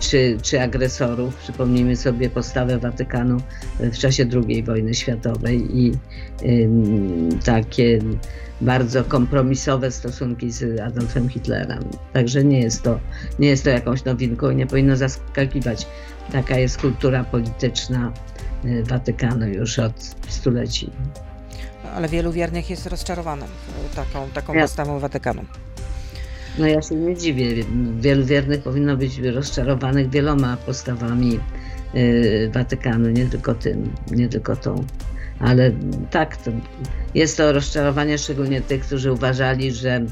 czy, 0.00 0.38
czy 0.42 0.60
agresorów. 0.60 1.36
Przypomnijmy 1.36 1.96
sobie 1.96 2.30
postawę 2.30 2.78
Watykanu 2.78 3.36
w 3.80 3.98
czasie 3.98 4.26
II 4.48 4.62
wojny 4.62 4.94
światowej 4.94 5.78
i 5.78 5.92
takie 7.44 7.98
bardzo 8.60 9.04
kompromisowe 9.04 9.90
stosunki 9.90 10.50
z 10.50 10.80
Adolfem 10.80 11.28
Hitlerem. 11.28 11.84
Także 12.12 12.44
nie 12.44 12.60
jest 12.60 12.82
to, 12.82 13.00
nie 13.38 13.48
jest 13.48 13.64
to 13.64 13.70
jakąś 13.70 14.04
nowinką 14.04 14.50
i 14.50 14.56
nie 14.56 14.66
powinno 14.66 14.96
zaskakiwać. 14.96 15.86
Taka 16.32 16.58
jest 16.58 16.80
kultura 16.80 17.24
polityczna 17.24 18.12
y, 18.64 18.84
Watykanu 18.84 19.48
już 19.48 19.78
od 19.78 20.16
stuleci. 20.28 20.90
Ale 21.96 22.08
wielu 22.08 22.32
wiernych 22.32 22.70
jest 22.70 22.86
rozczarowanych 22.86 23.50
y, 23.92 23.96
taką, 23.96 24.30
taką 24.30 24.54
ja. 24.54 24.62
postawą 24.62 24.98
Watykanu. 24.98 25.44
No 26.58 26.66
ja 26.66 26.82
się 26.82 26.94
nie 26.94 27.16
dziwię. 27.16 27.64
Wielu 28.00 28.24
wiernych 28.24 28.62
powinno 28.62 28.96
być 28.96 29.18
rozczarowanych 29.18 30.10
wieloma 30.10 30.56
postawami 30.56 31.40
y, 31.94 32.50
Watykanu, 32.54 33.10
nie 33.10 33.26
tylko 33.26 33.54
tym, 33.54 33.92
nie 34.10 34.28
tylko 34.28 34.56
tą. 34.56 34.84
Ale 35.40 35.72
tak, 36.10 36.36
to 36.36 36.50
jest 37.14 37.36
to 37.36 37.52
rozczarowanie 37.52 38.18
szczególnie 38.18 38.60
tych, 38.60 38.82
którzy 38.82 39.12
uważali, 39.12 39.72
że 39.72 40.06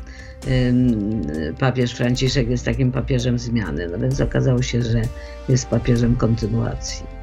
papież 1.58 1.94
Franciszek 1.94 2.48
jest 2.48 2.64
takim 2.64 2.92
papieżem 2.92 3.38
zmiany. 3.38 3.88
No 3.88 3.98
więc 3.98 4.20
okazało 4.20 4.62
się, 4.62 4.82
że 4.82 5.02
jest 5.48 5.66
papieżem 5.66 6.16
kontynuacji. 6.16 7.13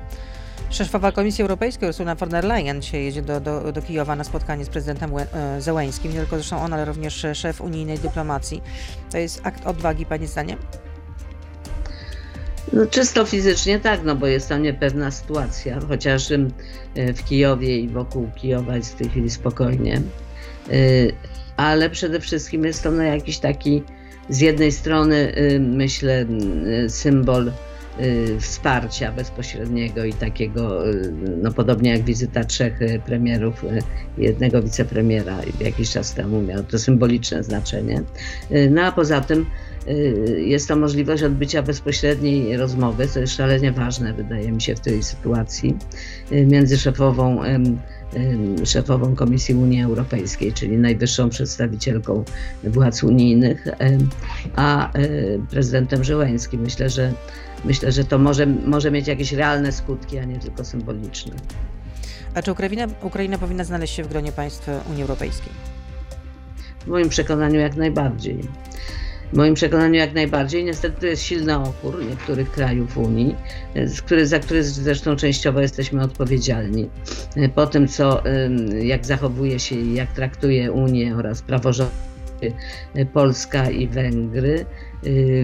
Szefowa 0.71 1.11
Komisji 1.11 1.41
Europejskiej 1.41 1.89
Ursula 1.89 2.15
von 2.15 2.29
der 2.29 2.43
Leyen 2.43 2.81
się 2.81 2.97
jedzie 2.97 3.21
do, 3.21 3.39
do, 3.39 3.71
do 3.71 3.81
Kijowa 3.81 4.15
na 4.15 4.23
spotkanie 4.23 4.65
z 4.65 4.69
prezydentem 4.69 5.11
e, 5.17 5.61
Zełęńskim. 5.61 6.11
Nie 6.11 6.19
tylko 6.19 6.35
zresztą 6.35 6.61
on, 6.61 6.73
ale 6.73 6.85
również 6.85 7.25
szef 7.33 7.61
unijnej 7.61 7.99
dyplomacji. 7.99 8.61
To 9.11 9.17
jest 9.17 9.41
akt 9.43 9.67
odwagi, 9.67 10.05
Pani 10.05 10.27
zdaniem? 10.27 10.59
No, 12.73 12.85
czysto 12.85 13.25
fizycznie 13.25 13.79
tak, 13.79 13.99
no 14.03 14.15
bo 14.15 14.27
jest 14.27 14.49
to 14.49 14.57
niepewna 14.57 15.11
sytuacja, 15.11 15.79
chociaż 15.87 16.29
w 16.95 17.23
Kijowie 17.23 17.79
i 17.79 17.89
wokół 17.89 18.29
Kijowa 18.35 18.75
jest 18.75 18.93
w 18.93 18.95
tej 18.95 19.09
chwili 19.09 19.29
spokojnie. 19.29 20.01
Y, 20.71 21.13
ale 21.57 21.89
przede 21.89 22.19
wszystkim 22.19 22.65
jest 22.65 22.83
to 22.83 22.91
no, 22.91 23.03
jakiś 23.03 23.39
taki 23.39 23.83
z 24.29 24.39
jednej 24.39 24.71
strony, 24.71 25.33
myślę, 25.59 26.25
symbol 26.87 27.51
wsparcia 28.39 29.11
bezpośredniego 29.11 30.05
i 30.05 30.13
takiego, 30.13 30.83
no 31.41 31.51
podobnie 31.51 31.91
jak 31.91 32.01
wizyta 32.01 32.43
trzech 32.43 32.79
premierów, 33.05 33.65
jednego 34.17 34.61
wicepremiera 34.61 35.37
jakiś 35.59 35.91
czas 35.91 36.13
temu 36.13 36.41
miał 36.41 36.63
to 36.63 36.79
symboliczne 36.79 37.43
znaczenie. 37.43 38.03
No 38.69 38.81
a 38.81 38.91
poza 38.91 39.21
tym 39.21 39.45
Y, 39.87 40.43
jest 40.45 40.67
to 40.67 40.75
możliwość 40.75 41.23
odbycia 41.23 41.61
bezpośredniej 41.61 42.57
rozmowy, 42.57 43.07
co 43.07 43.19
jest 43.19 43.33
szalenie 43.33 43.71
ważne, 43.71 44.13
wydaje 44.13 44.51
mi 44.51 44.61
się, 44.61 44.75
w 44.75 44.79
tej 44.79 45.03
sytuacji, 45.03 45.77
y, 46.31 46.45
między 46.45 46.77
szefową, 46.77 47.41
szefową 48.65 49.15
Komisji 49.15 49.55
Unii 49.55 49.83
Europejskiej, 49.83 50.53
czyli 50.53 50.77
najwyższą 50.77 51.29
przedstawicielką 51.29 52.23
władz 52.63 53.03
unijnych, 53.03 53.67
a 54.55 54.97
y, 54.97 55.39
prezydentem 55.49 56.03
Żyłęskim. 56.03 56.61
Myślę, 56.61 56.89
że 56.89 57.13
myślę, 57.65 57.91
że 57.91 58.03
to 58.03 58.19
może, 58.19 58.45
może 58.45 58.91
mieć 58.91 59.07
jakieś 59.07 59.33
realne 59.33 59.71
skutki, 59.71 60.17
a 60.17 60.23
nie 60.23 60.39
tylko 60.39 60.65
symboliczne. 60.65 61.33
A 62.33 62.41
czy 62.41 62.51
Ukraina, 62.51 62.87
Ukraina 63.01 63.37
powinna 63.37 63.63
znaleźć 63.63 63.95
się 63.95 64.03
w 64.03 64.07
gronie 64.07 64.31
państw 64.31 64.69
Unii 64.89 65.01
Europejskiej? 65.01 65.53
W 66.79 66.87
moim 66.87 67.09
przekonaniu 67.09 67.59
jak 67.59 67.75
najbardziej. 67.75 68.37
W 69.33 69.37
moim 69.37 69.53
przekonaniu 69.53 69.93
jak 69.93 70.13
najbardziej. 70.13 70.63
Niestety 70.63 71.01
to 71.01 71.05
jest 71.05 71.23
silny 71.23 71.57
opór 71.57 72.05
niektórych 72.05 72.51
krajów 72.51 72.97
Unii, 72.97 73.35
za 74.23 74.39
który 74.39 74.63
zresztą 74.63 75.15
częściowo 75.15 75.61
jesteśmy 75.61 76.03
odpowiedzialni. 76.03 76.89
Po 77.55 77.67
tym, 77.67 77.87
co, 77.87 78.23
jak 78.81 79.05
zachowuje 79.05 79.59
się 79.59 79.75
i 79.75 79.93
jak 79.93 80.11
traktuje 80.11 80.71
Unię 80.71 81.15
oraz 81.15 81.41
praworządność 81.41 81.95
Polska 83.13 83.69
i 83.69 83.87
Węgry, 83.87 84.65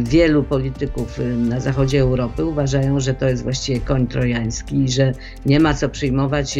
wielu 0.03 0.43
polityków 0.43 1.19
na 1.37 1.59
zachodzie 1.59 2.01
Europy 2.01 2.45
uważają, 2.45 2.99
że 2.99 3.13
to 3.13 3.29
jest 3.29 3.43
właściwie 3.43 3.79
koń 3.79 4.07
trojański 4.07 4.83
i 4.83 4.91
że 4.91 5.11
nie 5.45 5.59
ma 5.59 5.73
co 5.73 5.89
przyjmować 5.89 6.59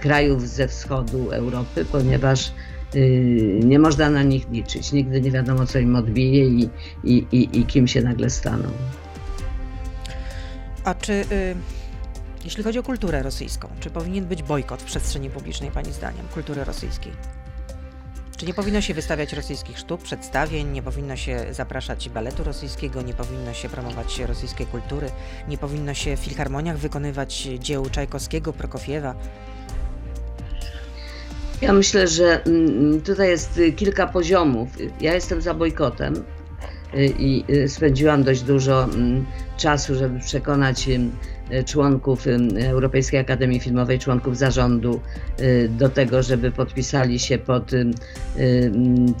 krajów 0.00 0.48
ze 0.48 0.68
wschodu 0.68 1.30
Europy, 1.30 1.84
ponieważ 1.92 2.52
Y, 2.94 3.60
nie 3.64 3.78
można 3.78 4.10
na 4.10 4.22
nich 4.22 4.50
liczyć. 4.50 4.92
Nigdy 4.92 5.20
nie 5.20 5.30
wiadomo, 5.30 5.66
co 5.66 5.78
im 5.78 5.96
odbije 5.96 6.46
i, 6.46 6.68
i, 7.04 7.26
i, 7.32 7.58
i 7.58 7.64
kim 7.64 7.88
się 7.88 8.02
nagle 8.02 8.30
staną. 8.30 8.68
A 10.84 10.94
czy, 10.94 11.12
y, 11.12 11.54
jeśli 12.44 12.62
chodzi 12.62 12.78
o 12.78 12.82
kulturę 12.82 13.22
rosyjską, 13.22 13.68
czy 13.80 13.90
powinien 13.90 14.24
być 14.24 14.42
bojkot 14.42 14.82
w 14.82 14.84
przestrzeni 14.84 15.30
publicznej, 15.30 15.70
Pani 15.70 15.92
zdaniem, 15.92 16.26
kultury 16.34 16.64
rosyjskiej? 16.64 17.12
Czy 18.38 18.46
nie 18.46 18.54
powinno 18.54 18.80
się 18.80 18.94
wystawiać 18.94 19.32
rosyjskich 19.32 19.78
sztuk, 19.78 20.02
przedstawień, 20.02 20.68
nie 20.72 20.82
powinno 20.82 21.16
się 21.16 21.46
zapraszać 21.50 22.08
baletu 22.08 22.44
rosyjskiego, 22.44 23.02
nie 23.02 23.14
powinno 23.14 23.54
się 23.54 23.68
promować 23.68 24.18
rosyjskiej 24.18 24.66
kultury, 24.66 25.10
nie 25.48 25.58
powinno 25.58 25.94
się 25.94 26.16
w 26.16 26.20
filharmoniach 26.20 26.78
wykonywać 26.78 27.48
dzieł 27.58 27.90
Czajkowskiego, 27.90 28.52
Prokofiewa? 28.52 29.14
Ja 31.60 31.72
myślę, 31.72 32.08
że 32.08 32.44
mm, 32.44 33.00
tutaj 33.00 33.28
jest 33.28 33.60
kilka 33.76 34.06
poziomów. 34.06 34.68
Ja 35.00 35.14
jestem 35.14 35.42
za 35.42 35.54
bojkotem 35.54 36.24
y, 36.94 37.06
i 37.18 37.44
y, 37.50 37.68
spędziłam 37.68 38.22
dość 38.22 38.42
dużo 38.42 38.84
mm, 38.84 39.26
czasu, 39.56 39.94
żeby 39.94 40.20
przekonać 40.20 40.88
członków 41.66 42.24
Europejskiej 42.60 43.20
Akademii 43.20 43.60
Filmowej, 43.60 43.98
członków 43.98 44.36
zarządu 44.36 45.00
y, 45.40 45.68
do 45.78 45.88
tego, 45.88 46.22
żeby 46.22 46.50
podpisali 46.52 47.18
się 47.18 47.38
pod 47.38 47.70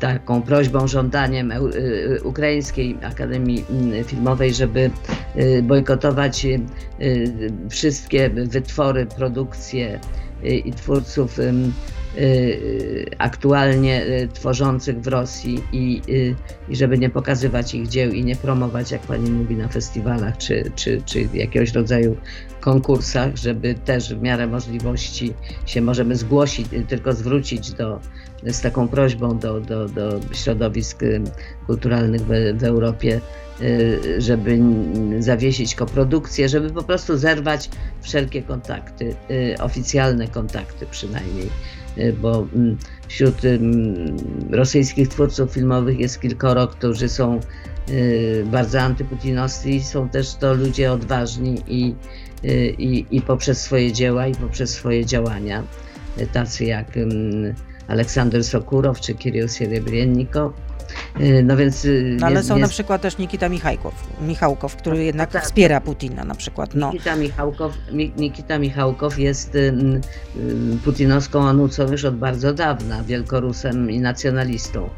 taką 0.00 0.42
prośbą, 0.42 0.88
żądaniem 0.88 1.52
Ukraińskiej 2.24 2.98
Akademii 3.02 3.64
Filmowej, 4.06 4.54
żeby 4.54 4.90
bojkotować 5.62 6.46
wszystkie 7.70 8.30
wytwory, 8.30 9.06
produkcje 9.06 10.00
i 10.42 10.72
twórców 10.72 11.38
aktualnie 13.18 14.06
y, 14.06 14.28
tworzących 14.32 15.00
w 15.00 15.06
Rosji 15.06 15.62
i, 15.72 16.02
y, 16.08 16.34
i 16.68 16.76
żeby 16.76 16.98
nie 16.98 17.10
pokazywać 17.10 17.74
ich 17.74 17.88
dzieł 17.88 18.10
i 18.10 18.24
nie 18.24 18.36
promować, 18.36 18.90
jak 18.90 19.00
pani 19.00 19.30
mówi, 19.30 19.56
na 19.56 19.68
festiwalach 19.68 20.36
czy, 20.36 20.72
czy, 20.76 21.02
czy 21.06 21.28
jakiegoś 21.34 21.72
rodzaju 21.72 22.16
konkursach, 22.60 23.36
żeby 23.36 23.74
też 23.74 24.14
w 24.14 24.22
miarę 24.22 24.46
możliwości 24.46 25.34
się 25.66 25.80
możemy 25.80 26.16
zgłosić, 26.16 26.66
tylko 26.88 27.12
zwrócić 27.12 27.70
do, 27.72 28.00
z 28.42 28.60
taką 28.60 28.88
prośbą 28.88 29.38
do, 29.38 29.60
do, 29.60 29.88
do 29.88 30.20
środowisk 30.32 31.00
kulturalnych 31.66 32.20
w, 32.20 32.58
w 32.58 32.64
Europie, 32.64 33.20
żeby 34.18 34.58
zawiesić 35.18 35.74
koprodukcję, 35.74 36.48
żeby 36.48 36.70
po 36.70 36.82
prostu 36.82 37.16
zerwać 37.16 37.70
wszelkie 38.02 38.42
kontakty, 38.42 39.14
oficjalne 39.60 40.28
kontakty 40.28 40.86
przynajmniej. 40.86 41.46
Y, 41.46 41.77
bo 42.20 42.46
mm, 42.54 42.76
wśród 43.08 43.34
rosyjskich 44.50 45.08
twórców 45.08 45.52
filmowych 45.52 45.98
jest 45.98 46.20
kilkoro, 46.20 46.68
którzy 46.68 47.08
są 47.08 47.40
y, 47.90 48.44
bardzo 48.52 48.80
antyputinowscy 48.80 49.70
i 49.70 49.82
są 49.82 50.08
też 50.08 50.34
to 50.34 50.54
ludzie 50.54 50.92
odważni 50.92 51.62
i, 51.66 51.94
y, 52.44 52.74
i, 52.78 53.06
i 53.10 53.22
poprzez 53.22 53.60
swoje 53.62 53.92
dzieła 53.92 54.26
i 54.26 54.34
poprzez 54.34 54.70
swoje 54.70 55.06
działania, 55.06 55.62
tacy 56.32 56.64
jak 56.64 56.86
Aleksander 57.88 58.44
Sokurow 58.44 59.00
czy 59.00 59.14
Kirill 59.14 59.48
Serebriennikow, 59.48 60.52
Y, 60.52 60.67
no 61.44 61.56
więc. 61.56 61.84
Y, 61.84 62.16
no, 62.20 62.26
ale 62.26 62.36
jest, 62.36 62.48
są 62.48 62.56
jest... 62.56 62.62
na 62.62 62.68
przykład 62.68 63.02
też 63.02 63.18
Nikita 63.18 63.48
Michałkow, 63.48 63.94
Michałkow 64.20 64.76
który 64.76 64.96
no, 64.96 65.02
jednak 65.02 65.30
tak. 65.30 65.44
wspiera 65.44 65.80
Putina 65.80 66.24
na 66.24 66.34
przykład. 66.34 66.74
No. 66.74 66.92
Nikita, 66.92 67.16
Michałkow, 67.16 67.72
Nikita 68.16 68.58
Michałkow 68.58 69.18
jest 69.18 69.54
y, 69.54 69.72
putinowską 70.84 71.48
anucą 71.48 71.90
już 71.92 72.04
od 72.04 72.16
bardzo 72.16 72.54
dawna, 72.54 73.02
wielkorusem 73.02 73.90
i 73.90 74.00
nacjonalistą. 74.00 74.90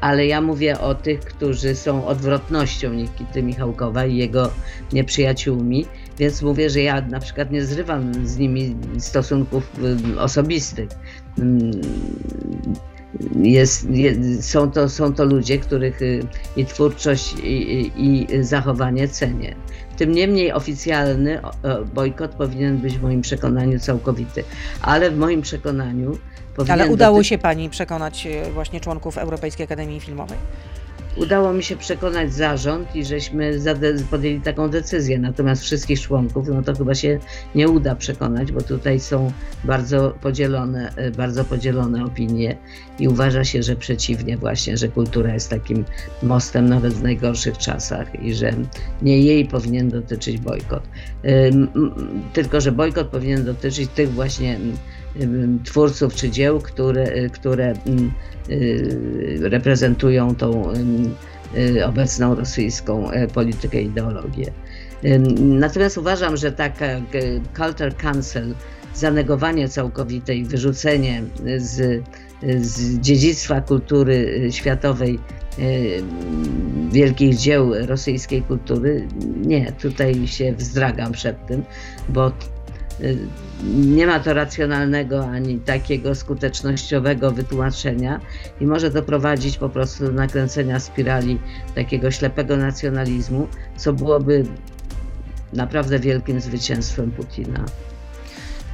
Ale 0.00 0.26
ja 0.26 0.40
mówię 0.40 0.80
o 0.80 0.94
tych, 0.94 1.20
którzy 1.20 1.74
są 1.74 2.06
odwrotnością 2.06 2.92
Nikity 2.92 3.42
Michałkowa 3.42 4.06
i 4.06 4.16
jego 4.16 4.50
nieprzyjaciółmi, 4.92 5.86
więc 6.18 6.42
mówię, 6.42 6.70
że 6.70 6.80
ja 6.80 7.00
na 7.00 7.20
przykład 7.20 7.50
nie 7.50 7.64
zrywam 7.64 8.26
z 8.26 8.38
nimi 8.38 8.76
stosunków 8.98 9.70
osobistych 10.18 10.88
jest, 13.42 13.90
jest, 13.90 14.50
są, 14.50 14.70
to, 14.70 14.88
są 14.88 15.14
to 15.14 15.24
ludzie, 15.24 15.58
których 15.58 16.02
y, 16.02 16.26
i 16.56 16.66
twórczość, 16.66 17.34
i, 17.34 17.46
i, 17.46 18.34
i 18.34 18.44
zachowanie 18.44 19.08
cenię. 19.08 19.54
Tym 19.96 20.12
niemniej 20.12 20.52
oficjalny 20.52 21.40
bojkot 21.94 22.30
powinien 22.30 22.78
być 22.78 22.98
w 22.98 23.02
moim 23.02 23.20
przekonaniu 23.20 23.80
całkowity, 23.80 24.44
ale 24.82 25.10
w 25.10 25.16
moim 25.16 25.42
przekonaniu. 25.42 26.18
Ale 26.68 26.86
udało 26.86 27.22
się 27.22 27.38
Pani 27.38 27.70
przekonać 27.70 28.26
y, 28.26 28.52
właśnie 28.52 28.80
członków 28.80 29.18
Europejskiej 29.18 29.64
Akademii 29.64 30.00
Filmowej? 30.00 30.38
Udało 31.16 31.52
mi 31.52 31.62
się 31.62 31.76
przekonać 31.76 32.34
zarząd 32.34 32.96
i 32.96 33.04
żeśmy 33.04 33.58
podjęli 34.10 34.40
taką 34.40 34.70
decyzję. 34.70 35.18
Natomiast 35.18 35.62
wszystkich 35.62 36.00
członków, 36.00 36.48
no 36.48 36.62
to 36.62 36.74
chyba 36.74 36.94
się 36.94 37.18
nie 37.54 37.68
uda 37.68 37.94
przekonać, 37.94 38.52
bo 38.52 38.60
tutaj 38.60 39.00
są 39.00 39.32
bardzo 39.64 40.14
podzielone, 40.20 40.92
e, 40.96 41.10
bardzo 41.10 41.44
podzielone 41.44 42.04
opinie 42.04 42.56
i 42.98 43.08
uważa 43.08 43.44
się, 43.44 43.62
że 43.62 43.76
przeciwnie 43.76 44.36
właśnie, 44.36 44.76
że 44.76 44.88
kultura 44.88 45.34
jest 45.34 45.50
takim 45.50 45.84
mostem 46.22 46.68
nawet 46.68 46.94
w 46.94 47.02
najgorszych 47.02 47.58
czasach 47.58 48.22
i 48.22 48.34
że 48.34 48.52
nie 49.02 49.20
jej 49.20 49.44
powinien 49.44 49.88
dotyczyć 49.88 50.38
bojkot. 50.38 50.82
Tylko, 52.32 52.60
że 52.60 52.72
bojkot 52.72 53.08
powinien 53.08 53.44
dotyczyć 53.44 53.90
tych 53.90 54.12
właśnie 54.12 54.58
twórców 55.64 56.14
czy 56.14 56.30
dzieł, 56.30 56.60
które, 56.60 57.28
które 57.28 57.74
y, 58.50 59.38
reprezentują 59.40 60.34
tą 60.34 60.72
y, 61.56 61.86
obecną 61.86 62.34
rosyjską 62.34 63.10
e, 63.10 63.28
politykę 63.28 63.82
i 63.82 63.86
ideologię. 63.86 64.52
Natomiast 65.38 65.98
uważam, 65.98 66.36
że 66.36 66.52
taka 66.52 66.86
culture 67.56 67.96
cancel, 67.96 68.54
zanegowanie 68.94 69.68
całkowite 69.68 70.34
i 70.34 70.44
wyrzucenie 70.44 71.22
z, 71.56 72.04
z 72.60 72.98
dziedzictwa 72.98 73.60
kultury 73.60 74.42
y, 74.46 74.52
światowej 74.52 75.18
wielkich 76.92 77.36
dzieł 77.36 77.72
rosyjskiej 77.86 78.42
kultury, 78.42 79.08
nie, 79.36 79.72
tutaj 79.72 80.26
się 80.26 80.52
wzdragam 80.52 81.12
przed 81.12 81.46
tym, 81.46 81.62
bo 82.08 82.32
Y, 82.32 82.53
nie 83.74 84.06
ma 84.06 84.20
to 84.20 84.34
racjonalnego 84.34 85.26
ani 85.26 85.58
takiego 85.58 86.14
skutecznościowego 86.14 87.30
wytłumaczenia 87.30 88.20
i 88.60 88.66
może 88.66 88.90
doprowadzić 88.90 89.56
po 89.56 89.68
prostu 89.68 90.04
do 90.04 90.12
nakręcenia 90.12 90.80
spirali 90.80 91.38
takiego 91.74 92.10
ślepego 92.10 92.56
nacjonalizmu, 92.56 93.48
co 93.76 93.92
byłoby 93.92 94.44
naprawdę 95.52 95.98
wielkim 95.98 96.40
zwycięstwem 96.40 97.10
Putina. 97.10 97.64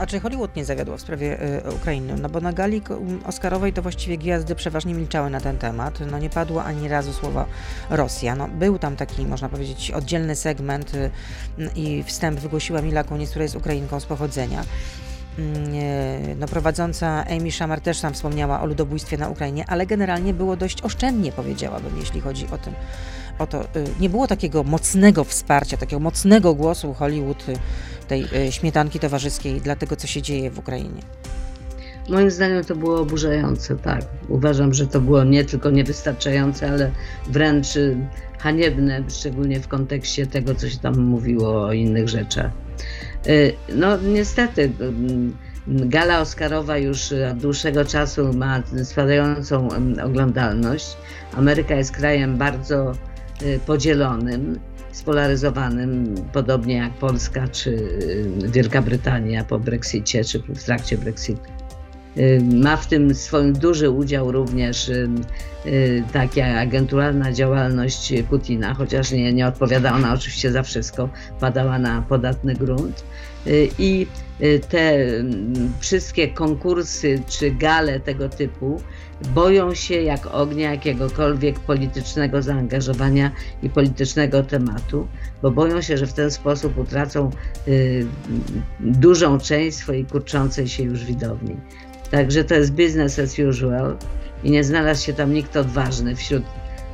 A 0.00 0.06
czy 0.06 0.20
Hollywood 0.20 0.56
nie 0.56 0.64
zawiodło 0.64 0.96
w 0.96 1.00
sprawie 1.00 1.42
y, 1.66 1.74
Ukrainy? 1.74 2.16
No 2.16 2.28
bo 2.28 2.40
na 2.40 2.52
gali 2.52 2.82
Oscarowej 3.26 3.72
to 3.72 3.82
właściwie 3.82 4.18
gwiazdy 4.18 4.54
przeważnie 4.54 4.94
milczały 4.94 5.30
na 5.30 5.40
ten 5.40 5.58
temat. 5.58 5.98
No 6.10 6.18
nie 6.18 6.30
padło 6.30 6.64
ani 6.64 6.88
razu 6.88 7.12
słowa 7.12 7.46
Rosja. 7.90 8.36
No, 8.36 8.48
był 8.48 8.78
tam 8.78 8.96
taki, 8.96 9.26
można 9.26 9.48
powiedzieć, 9.48 9.90
oddzielny 9.90 10.36
segment 10.36 10.94
y, 10.94 11.10
i 11.76 12.02
wstęp 12.02 12.40
wygłosiła 12.40 12.82
Mila 12.82 13.04
Kunis, 13.04 13.30
która 13.30 13.42
jest 13.42 13.56
Ukrainką 13.56 14.00
z 14.00 14.06
pochodzenia. 14.06 14.64
Mm, 15.38 16.38
no, 16.38 16.46
prowadząca 16.46 17.24
Amy 17.26 17.52
Schumer 17.52 17.80
też 17.80 18.00
tam 18.00 18.14
wspomniała 18.14 18.60
o 18.60 18.66
ludobójstwie 18.66 19.18
na 19.18 19.28
Ukrainie, 19.28 19.64
ale 19.68 19.86
generalnie 19.86 20.34
było 20.34 20.56
dość 20.56 20.82
oszczędnie, 20.82 21.32
powiedziałabym, 21.32 21.98
jeśli 21.98 22.20
chodzi 22.20 22.46
o 22.50 22.58
tym. 22.58 22.74
O 23.38 23.46
to, 23.46 23.62
y, 23.62 23.66
nie 24.00 24.10
było 24.10 24.26
takiego 24.26 24.64
mocnego 24.64 25.24
wsparcia, 25.24 25.76
takiego 25.76 26.00
mocnego 26.00 26.54
głosu 26.54 26.94
Hollywood 26.94 27.48
y, 27.48 27.56
tej 28.10 28.48
y, 28.48 28.52
śmietanki 28.52 28.98
towarzyskiej 28.98 29.60
dla 29.60 29.76
tego, 29.76 29.96
co 29.96 30.06
się 30.06 30.22
dzieje 30.22 30.50
w 30.50 30.58
Ukrainie. 30.58 31.02
Moim 32.08 32.30
zdaniem 32.30 32.64
to 32.64 32.76
było 32.76 33.00
oburzające, 33.00 33.76
tak. 33.76 34.02
Uważam, 34.28 34.74
że 34.74 34.86
to 34.86 35.00
było 35.00 35.24
nie 35.24 35.44
tylko 35.44 35.70
niewystarczające, 35.70 36.70
ale 36.70 36.90
wręcz 37.26 37.66
haniebne, 38.38 39.04
szczególnie 39.08 39.60
w 39.60 39.68
kontekście 39.68 40.26
tego, 40.26 40.54
co 40.54 40.68
się 40.68 40.78
tam 40.78 40.98
mówiło 40.98 41.64
o 41.66 41.72
innych 41.72 42.08
rzeczach. 42.08 42.52
Y, 43.26 43.52
no 43.74 43.96
niestety, 43.96 44.72
gala 45.66 46.20
Oscarowa 46.20 46.78
już 46.78 47.12
od 47.32 47.38
dłuższego 47.38 47.84
czasu 47.84 48.32
ma 48.32 48.62
spadającą 48.84 49.68
oglądalność. 50.04 50.96
Ameryka 51.36 51.74
jest 51.74 51.92
krajem 51.92 52.36
bardzo 52.36 52.92
y, 53.42 53.60
podzielonym, 53.66 54.60
spolaryzowanym, 54.92 56.14
podobnie 56.32 56.74
jak 56.74 56.92
Polska 56.92 57.48
czy 57.48 57.70
y, 57.70 58.48
Wielka 58.52 58.82
Brytania 58.82 59.44
po 59.44 59.58
Brexicie 59.58 60.24
czy 60.24 60.38
w 60.38 60.64
trakcie 60.64 60.98
Brexitu. 60.98 61.42
Ma 62.54 62.76
w 62.76 62.86
tym 62.86 63.14
swój 63.14 63.52
duży 63.52 63.90
udział 63.90 64.32
również 64.32 64.90
taka 66.12 66.44
agenturalna 66.44 67.32
działalność 67.32 68.12
Putina, 68.30 68.74
chociaż 68.74 69.12
nie, 69.12 69.32
nie 69.32 69.46
odpowiada 69.46 69.94
ona 69.94 70.12
oczywiście 70.14 70.52
za 70.52 70.62
wszystko, 70.62 71.08
padała 71.40 71.78
na 71.78 72.02
podatny 72.02 72.54
grunt. 72.54 73.04
Y, 73.46 73.68
i 73.78 74.06
y, 74.42 74.60
te 74.68 75.06
wszystkie 75.80 76.28
konkursy 76.28 77.22
czy 77.28 77.50
gale 77.50 78.00
tego 78.00 78.28
typu 78.28 78.80
boją 79.34 79.74
się 79.74 79.94
jak 79.94 80.26
ognia 80.26 80.70
jakiegokolwiek 80.70 81.60
politycznego 81.60 82.42
zaangażowania 82.42 83.30
i 83.62 83.70
politycznego 83.70 84.42
tematu, 84.42 85.08
bo 85.42 85.50
boją 85.50 85.82
się, 85.82 85.96
że 85.96 86.06
w 86.06 86.12
ten 86.12 86.30
sposób 86.30 86.78
utracą 86.78 87.30
y, 87.68 88.06
dużą 88.80 89.38
część 89.38 89.76
swojej 89.76 90.04
kurczącej 90.04 90.68
się 90.68 90.82
już 90.82 91.04
widowni. 91.04 91.56
Także 92.10 92.44
to 92.44 92.54
jest 92.54 92.72
business 92.72 93.18
as 93.18 93.38
usual 93.38 93.96
i 94.44 94.50
nie 94.50 94.64
znalazł 94.64 95.04
się 95.04 95.12
tam 95.12 95.34
nikt 95.34 95.56
odważny 95.56 96.16
wśród 96.16 96.42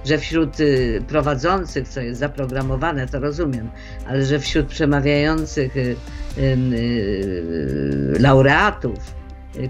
że 0.07 0.19
wśród 0.19 0.61
y, 0.61 1.03
prowadzących, 1.09 1.89
co 1.89 2.01
jest 2.01 2.21
zaprogramowane, 2.21 3.07
to 3.07 3.21
rozumiem, 3.21 3.71
ale 4.09 4.25
że 4.25 4.39
wśród 4.39 4.67
przemawiających 4.67 5.77
y, 5.77 5.97
y, 6.39 8.17
laureatów, 8.19 8.99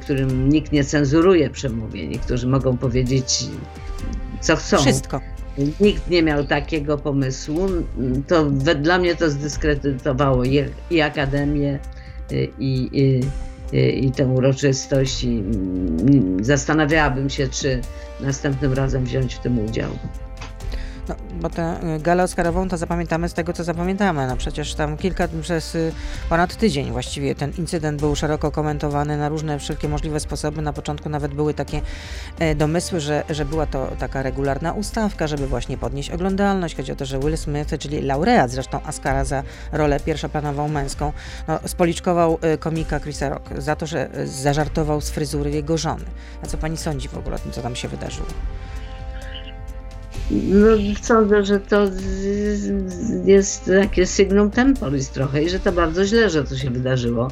którym 0.01 0.49
nikt 0.49 0.73
nie 0.73 0.85
cenzuruje 0.85 1.51
przemówień, 1.51 2.19
którzy 2.19 2.47
mogą 2.47 2.77
powiedzieć, 2.77 3.45
co 4.41 4.57
chcą. 4.57 4.77
Wszystko. 4.77 5.21
Nikt 5.81 6.11
nie 6.11 6.23
miał 6.23 6.45
takiego 6.45 6.99
pomysłu. 6.99 7.67
To 8.27 8.45
dla 8.75 8.99
mnie 8.99 9.15
to 9.15 9.31
zdyskredytowało 9.31 10.45
i, 10.45 10.65
i 10.91 11.01
akademię, 11.01 11.79
i, 12.59 12.89
i, 12.93 14.07
i 14.07 14.13
tę 14.13 14.27
uroczystość. 14.27 15.25
I 15.25 15.39
mm, 15.39 16.45
zastanawiałabym 16.45 17.31
się, 17.31 17.49
czy 17.49 17.81
następnym 18.21 18.73
razem 18.73 19.05
wziąć 19.05 19.35
w 19.35 19.39
tym 19.39 19.59
udział. 19.59 19.91
Bo 21.47 21.51
tę 21.51 21.77
y, 21.97 22.01
galę 22.01 22.23
Oscarową 22.23 22.69
to 22.69 22.77
zapamiętamy 22.77 23.29
z 23.29 23.35
tego, 23.35 23.53
co 23.53 23.65
zapamiętamy. 23.65 24.27
No 24.27 24.37
przecież 24.37 24.75
tam 24.75 24.97
kilka, 24.97 25.29
przez 25.43 25.75
y, 25.75 25.93
ponad 26.29 26.57
tydzień 26.57 26.91
właściwie 26.91 27.35
ten 27.35 27.53
incydent 27.59 28.01
był 28.01 28.17
szeroko 28.17 28.51
komentowany 28.51 29.17
na 29.17 29.29
różne, 29.29 29.59
wszelkie 29.59 29.89
możliwe 29.89 30.21
sposoby. 30.21 30.63
Na 30.63 30.73
początku 30.73 31.09
nawet 31.09 31.35
były 31.35 31.55
takie 31.55 31.81
e, 32.39 32.55
domysły, 32.55 33.01
że, 33.01 33.25
że 33.31 33.45
była 33.45 33.67
to 33.67 33.93
taka 33.99 34.23
regularna 34.23 34.73
ustawka, 34.73 35.27
żeby 35.27 35.47
właśnie 35.47 35.79
podnieść 35.79 36.11
oglądalność. 36.11 36.77
Chodzi 36.77 36.93
o 36.93 36.97
to, 36.97 37.05
że 37.05 37.19
Will 37.19 37.39
Smith, 37.39 37.79
czyli 37.79 38.03
laureat 38.03 38.51
zresztą 38.51 38.83
Oscara 38.83 39.25
za 39.25 39.43
rolę 39.73 40.01
pierwszoplanową 40.01 40.69
męską, 40.69 41.13
no, 41.49 41.59
spoliczkował 41.67 42.39
y, 42.55 42.59
komika 42.59 43.01
Chrisa 43.01 43.29
Rock 43.29 43.51
za 43.59 43.77
to, 43.77 43.87
że 43.87 44.09
zażartował 44.25 45.01
z 45.01 45.11
fryzury 45.11 45.51
jego 45.51 45.79
żony. 45.79 46.05
A 46.43 46.47
co 46.47 46.59
pani 46.59 46.77
sądzi 46.77 47.09
w 47.09 47.19
ogóle 47.19 47.37
o 47.37 47.39
tym, 47.39 47.53
co 47.53 47.63
tam 47.63 47.77
się 47.77 47.89
wydarzyło? 47.89 48.29
No, 50.31 50.69
sądzę, 51.03 51.45
że 51.45 51.61
to 51.61 51.87
jest 53.25 53.65
takie 53.65 54.07
sygnum 54.07 54.51
temporis 54.51 55.11
trochę 55.11 55.43
i 55.43 55.51
że 55.51 55.61
to 55.61 55.73
bardzo 55.73 56.05
źle, 56.05 56.31
że 56.31 56.45
to 56.45 56.57
się 56.57 56.71
wydarzyło 56.71 57.31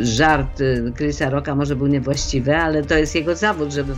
żart 0.00 0.60
y, 0.60 0.92
Chrisa 0.96 1.30
Rocka 1.30 1.54
może 1.54 1.76
był 1.76 1.86
niewłaściwy, 1.86 2.56
ale 2.56 2.82
to 2.82 2.98
jest 2.98 3.14
jego 3.14 3.36
zawód, 3.36 3.72
żeby 3.72 3.92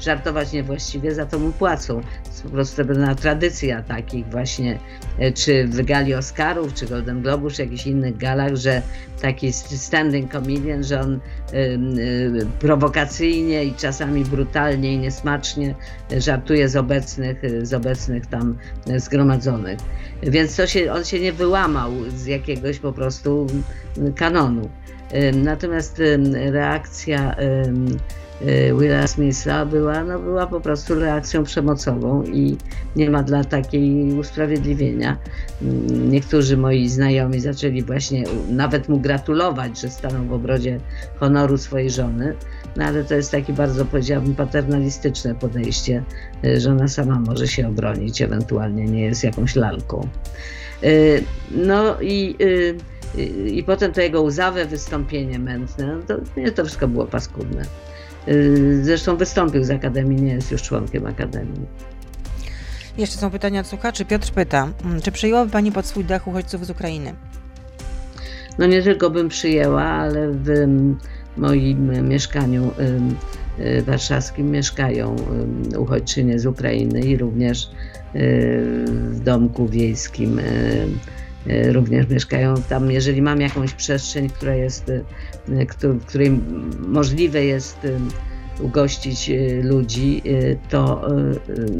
żartować 0.00 0.52
niewłaściwie, 0.52 1.14
za 1.14 1.26
to 1.26 1.38
mu 1.38 1.52
płacą. 1.52 2.00
To 2.00 2.28
jest 2.28 2.42
po 2.42 2.48
prostu 2.48 2.84
pewna 2.84 3.14
tradycja 3.14 3.82
takich 3.82 4.26
właśnie, 4.26 4.78
e, 5.18 5.32
czy 5.32 5.66
w 5.66 5.84
gali 5.84 6.14
Oscarów, 6.14 6.74
czy 6.74 6.86
Golden 6.86 7.22
Globu, 7.22 7.50
czy 7.50 7.62
jakichś 7.62 7.86
innych 7.86 8.16
galach, 8.16 8.56
że 8.56 8.82
taki 9.22 9.52
standing 9.52 10.32
comedian, 10.32 10.84
że 10.84 11.00
on 11.00 11.14
y, 11.14 11.56
y, 11.56 12.46
prowokacyjnie 12.60 13.64
i 13.64 13.74
czasami 13.74 14.24
brutalnie 14.24 14.94
i 14.94 14.98
niesmacznie 14.98 15.74
żartuje 16.18 16.68
z 16.68 16.76
obecnych, 16.76 17.38
z 17.62 17.74
obecnych 17.74 18.26
tam 18.26 18.58
zgromadzonych. 18.96 19.78
Więc 20.22 20.56
to 20.56 20.66
się, 20.66 20.92
on 20.92 21.04
się 21.04 21.20
nie 21.20 21.32
wyłamał 21.32 21.92
z 22.16 22.26
jakiegoś 22.26 22.78
po 22.78 22.92
prostu 22.92 23.46
kanonu. 24.16 24.68
Natomiast 25.32 26.02
reakcja 26.50 27.36
y, 28.42 28.74
Willa 28.80 29.06
Smitha 29.06 29.66
była, 29.66 30.04
no, 30.04 30.18
była 30.18 30.46
po 30.46 30.60
prostu 30.60 30.94
reakcją 30.94 31.44
przemocową 31.44 32.22
i 32.22 32.56
nie 32.96 33.10
ma 33.10 33.22
dla 33.22 33.44
takiej 33.44 34.12
usprawiedliwienia. 34.12 35.16
Niektórzy 36.08 36.56
moi 36.56 36.88
znajomi 36.88 37.40
zaczęli 37.40 37.82
właśnie 37.82 38.24
nawet 38.50 38.88
mu 38.88 39.00
gratulować, 39.00 39.80
że 39.80 39.90
stanął 39.90 40.24
w 40.24 40.32
obrodzie 40.32 40.80
honoru 41.16 41.58
swojej 41.58 41.90
żony, 41.90 42.34
no 42.76 42.84
ale 42.84 43.04
to 43.04 43.14
jest 43.14 43.30
takie 43.30 43.52
bardzo, 43.52 43.84
powiedziałabym, 43.84 44.34
paternalistyczne 44.34 45.34
podejście, 45.34 46.02
y, 46.44 46.60
że 46.60 46.70
ona 46.70 46.88
sama 46.88 47.20
może 47.20 47.48
się 47.48 47.68
obronić, 47.68 48.22
ewentualnie 48.22 48.84
nie 48.84 49.02
jest 49.02 49.24
jakąś 49.24 49.56
lalką. 49.56 50.08
Y, 50.84 51.24
no 51.50 52.00
i 52.00 52.36
i 53.46 53.62
potem 53.62 53.92
to 53.92 54.00
jego 54.00 54.22
łzawe 54.22 54.66
wystąpienie 54.66 55.38
mętne, 55.38 55.86
no 55.86 56.02
to, 56.06 56.40
nie, 56.40 56.52
to 56.52 56.64
wszystko 56.64 56.88
było 56.88 57.06
paskudne. 57.06 57.62
Y, 58.28 58.80
zresztą 58.84 59.16
wystąpił 59.16 59.64
z 59.64 59.70
Akademii, 59.70 60.22
nie 60.22 60.32
jest 60.32 60.50
już 60.50 60.62
członkiem 60.62 61.06
Akademii. 61.06 61.66
Jeszcze 62.98 63.18
są 63.18 63.30
pytania 63.30 63.60
od 63.60 63.66
słuchaczy. 63.66 64.04
Piotr 64.04 64.32
pyta, 64.32 64.68
mm, 64.84 65.00
czy 65.00 65.12
przyjęłaby 65.12 65.50
Pani 65.50 65.72
pod 65.72 65.86
swój 65.86 66.04
dach 66.04 66.28
uchodźców 66.28 66.66
z 66.66 66.70
Ukrainy? 66.70 67.14
No 68.58 68.66
nie 68.66 68.82
tylko 68.82 69.10
bym 69.10 69.28
przyjęła, 69.28 69.82
ale 69.82 70.28
w 70.32 70.48
moim 71.36 72.08
mieszkaniu 72.08 72.70
y, 73.60 73.82
warszawskim 73.82 74.50
mieszkają 74.50 75.16
uchodźczynie 75.78 76.38
z 76.38 76.46
Ukrainy 76.46 77.00
i 77.00 77.16
również 77.16 77.64
y, 77.64 77.68
w 78.88 79.20
domku 79.20 79.68
wiejskim 79.68 80.40
również 81.72 82.08
mieszkają 82.08 82.54
tam. 82.68 82.90
Jeżeli 82.90 83.22
mam 83.22 83.40
jakąś 83.40 83.72
przestrzeń, 83.72 84.28
która 84.28 84.54
jest, 84.54 84.90
e, 84.90 85.04
w 85.82 86.04
której 86.04 86.40
możliwe 86.88 87.44
jest 87.44 87.84
e, 87.84 87.98
ugościć 88.62 89.30
ludzi, 89.62 90.22
to, 90.68 91.08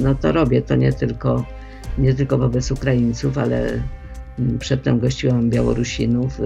no 0.03 0.15
to 0.15 0.33
robię 0.33 0.63
to 0.63 0.77
nie 0.77 0.93
tylko, 0.93 1.45
nie 1.99 2.15
tylko 2.15 2.39
wobec 2.39 2.71
Ukraińców, 2.71 3.39
ale 3.39 3.83
przedtem 4.59 5.01
gościłam 5.01 5.51
Białorusinów, 5.51 6.41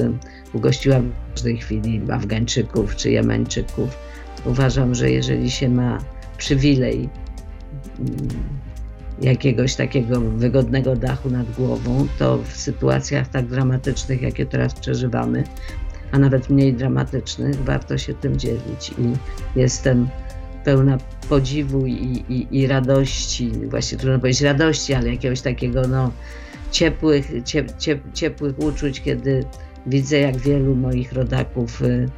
ugościłam 0.53 1.13
w 1.31 1.35
każdej 1.35 1.57
chwili 1.57 2.03
Afgańczyków 2.11 2.97
czy 2.97 3.11
Jemeńczyków. 3.11 3.99
Uważam, 4.45 4.95
że 4.95 5.11
jeżeli 5.11 5.51
się 5.51 5.69
ma 5.69 5.99
przywilej 6.39 7.09
jakiegoś 9.23 9.75
takiego 9.75 10.21
wygodnego 10.21 10.97
dachu 10.97 11.31
nad 11.31 11.51
głową, 11.57 12.07
to 12.19 12.39
w 12.39 12.57
sytuacjach 12.57 13.29
tak 13.29 13.47
dramatycznych, 13.47 14.23
jakie 14.23 14.47
teraz 14.47 14.75
przeżywamy, 14.75 15.45
a 16.13 16.19
nawet 16.19 16.51
mniej 16.51 16.75
dramatycznych, 16.75 17.65
warto 17.65 17.99
się 17.99 18.15
tym 18.15 18.39
dzielić. 18.39 18.91
I 18.99 19.13
jestem 19.59 20.09
pełna 20.65 20.99
podziwu 21.29 21.87
i, 21.87 22.25
i, 22.29 22.59
i 22.59 22.67
radości, 22.67 23.51
właśnie 23.51 23.99
trudno 23.99 24.19
powiedzieć 24.19 24.43
radości, 24.43 24.95
ale 24.95 25.09
jakiegoś 25.09 25.41
takiego 25.41 25.89
no, 25.89 26.13
ciepłych, 26.71 27.33
ciep, 27.45 27.77
ciep, 27.79 28.01
ciepłych 28.15 28.59
uczuć, 28.59 29.01
kiedy 29.01 29.45
widzę, 29.87 30.19
jak 30.19 30.37
wielu 30.37 30.75
moich 30.75 31.13
rodaków 31.13 31.83
y, 31.83 32.09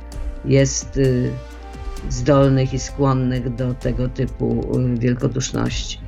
jest 0.44 0.96
y, 0.96 1.30
zdolnych 2.08 2.74
i 2.74 2.78
skłonnych 2.78 3.54
do 3.54 3.74
tego 3.74 4.08
typu 4.08 4.78
y, 4.78 4.98
wielkoduszności. 4.98 6.03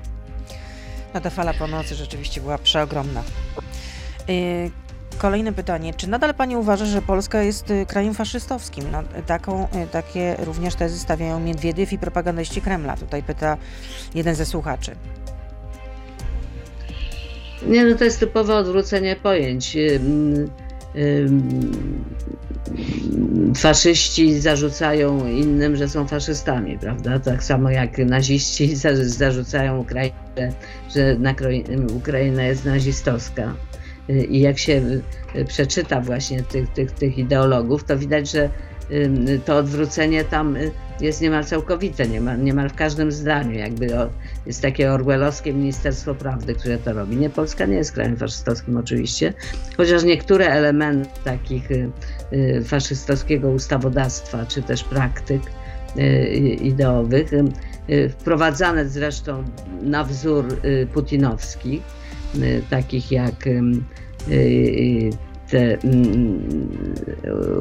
No 1.16 1.20
ta 1.20 1.31
fala 1.31 1.55
pomocy 1.55 1.94
rzeczywiście 1.94 2.40
była 2.40 2.59
przeogromna. 2.59 3.22
Y, 4.29 4.70
kolejne 5.18 5.52
pytanie. 5.52 5.94
Czy 5.94 6.11
nadal 6.11 6.35
Pani 6.35 6.57
uważa, 6.57 6.85
że 6.85 7.02
Polska 7.02 7.42
jest 7.42 7.70
y, 7.70 7.87
krajem 7.87 8.14
faszystowskim? 8.14 8.85
No, 8.90 9.02
taką, 9.26 9.64
y, 9.64 9.87
takie 9.92 10.37
również 10.38 10.74
tezy 10.74 10.98
stawiają 10.98 11.40
Miedwiediew 11.40 11.92
i 11.92 11.98
propagandyści 11.98 12.61
Kremla. 12.61 12.96
Tutaj 12.96 13.22
pyta 13.22 13.57
jeden 14.14 14.35
ze 14.35 14.46
słuchaczy. 14.46 14.96
Nie, 17.66 17.85
no 17.85 17.96
to 17.96 18.05
jest 18.05 18.20
typowe 18.20 18.57
odwrócenie 18.57 19.16
pojęć 19.16 19.76
faszyści 23.56 24.40
zarzucają 24.40 25.26
innym, 25.26 25.76
że 25.76 25.88
są 25.88 26.06
faszystami, 26.06 26.78
prawda? 26.78 27.18
Tak 27.18 27.44
samo 27.44 27.70
jak 27.70 27.98
naziści 27.98 28.76
zarzucają 29.04 29.78
Ukrainę, 29.78 30.52
że 30.94 31.16
Ukraina 31.94 32.42
jest 32.44 32.64
nazistowska. 32.64 33.54
I 34.28 34.40
jak 34.40 34.59
się 34.59 34.82
przeczyta 35.48 36.00
właśnie 36.00 36.42
tych, 36.42 36.72
tych, 36.72 36.92
tych 36.92 37.18
ideologów, 37.18 37.85
to 37.85 37.98
widać, 37.98 38.30
że 38.30 38.50
to 39.44 39.57
odwrócenie 39.57 40.25
tam 40.25 40.57
y, 40.57 40.70
jest 41.01 41.20
niemal 41.20 41.44
całkowite, 41.44 42.09
niemal, 42.09 42.42
niemal 42.42 42.68
w 42.68 42.75
każdym 42.75 43.12
zdaniu. 43.12 43.59
Jakby 43.59 43.87
jest 44.46 44.62
takie 44.62 44.92
orwellowskie 44.92 45.53
Ministerstwo 45.53 46.14
Prawdy, 46.14 46.55
które 46.55 46.79
to 46.79 46.92
robi. 46.92 47.16
Nie, 47.16 47.31
Polska 47.31 47.66
nie 47.66 47.77
jest 47.77 47.92
krajem 47.92 48.16
faszystowskim 48.16 48.77
oczywiście, 48.77 49.33
chociaż 49.77 50.05
niektóre 50.05 50.46
elementy 50.46 51.11
takich 51.25 51.70
y, 51.70 51.90
y, 52.33 52.64
faszystowskiego 52.64 53.51
ustawodawstwa, 53.51 54.46
czy 54.46 54.62
też 54.62 54.85
praktyk 54.85 55.42
ideowych, 56.61 57.31
wprowadzane 58.18 58.88
zresztą 58.88 59.44
na 59.83 60.05
wzór 60.05 60.61
putinowski, 60.92 61.83
takich 62.70 63.12
jak 63.12 63.35
te 65.50 65.78
mm, 65.78 66.68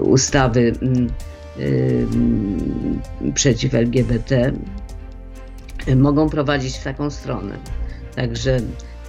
ustawy 0.04 0.74
mm, 0.82 1.10
przeciw 3.34 3.76
LGBT 3.76 4.52
mogą 5.96 6.30
prowadzić 6.30 6.78
w 6.78 6.84
taką 6.84 7.10
stronę. 7.10 7.58
Także 8.16 8.60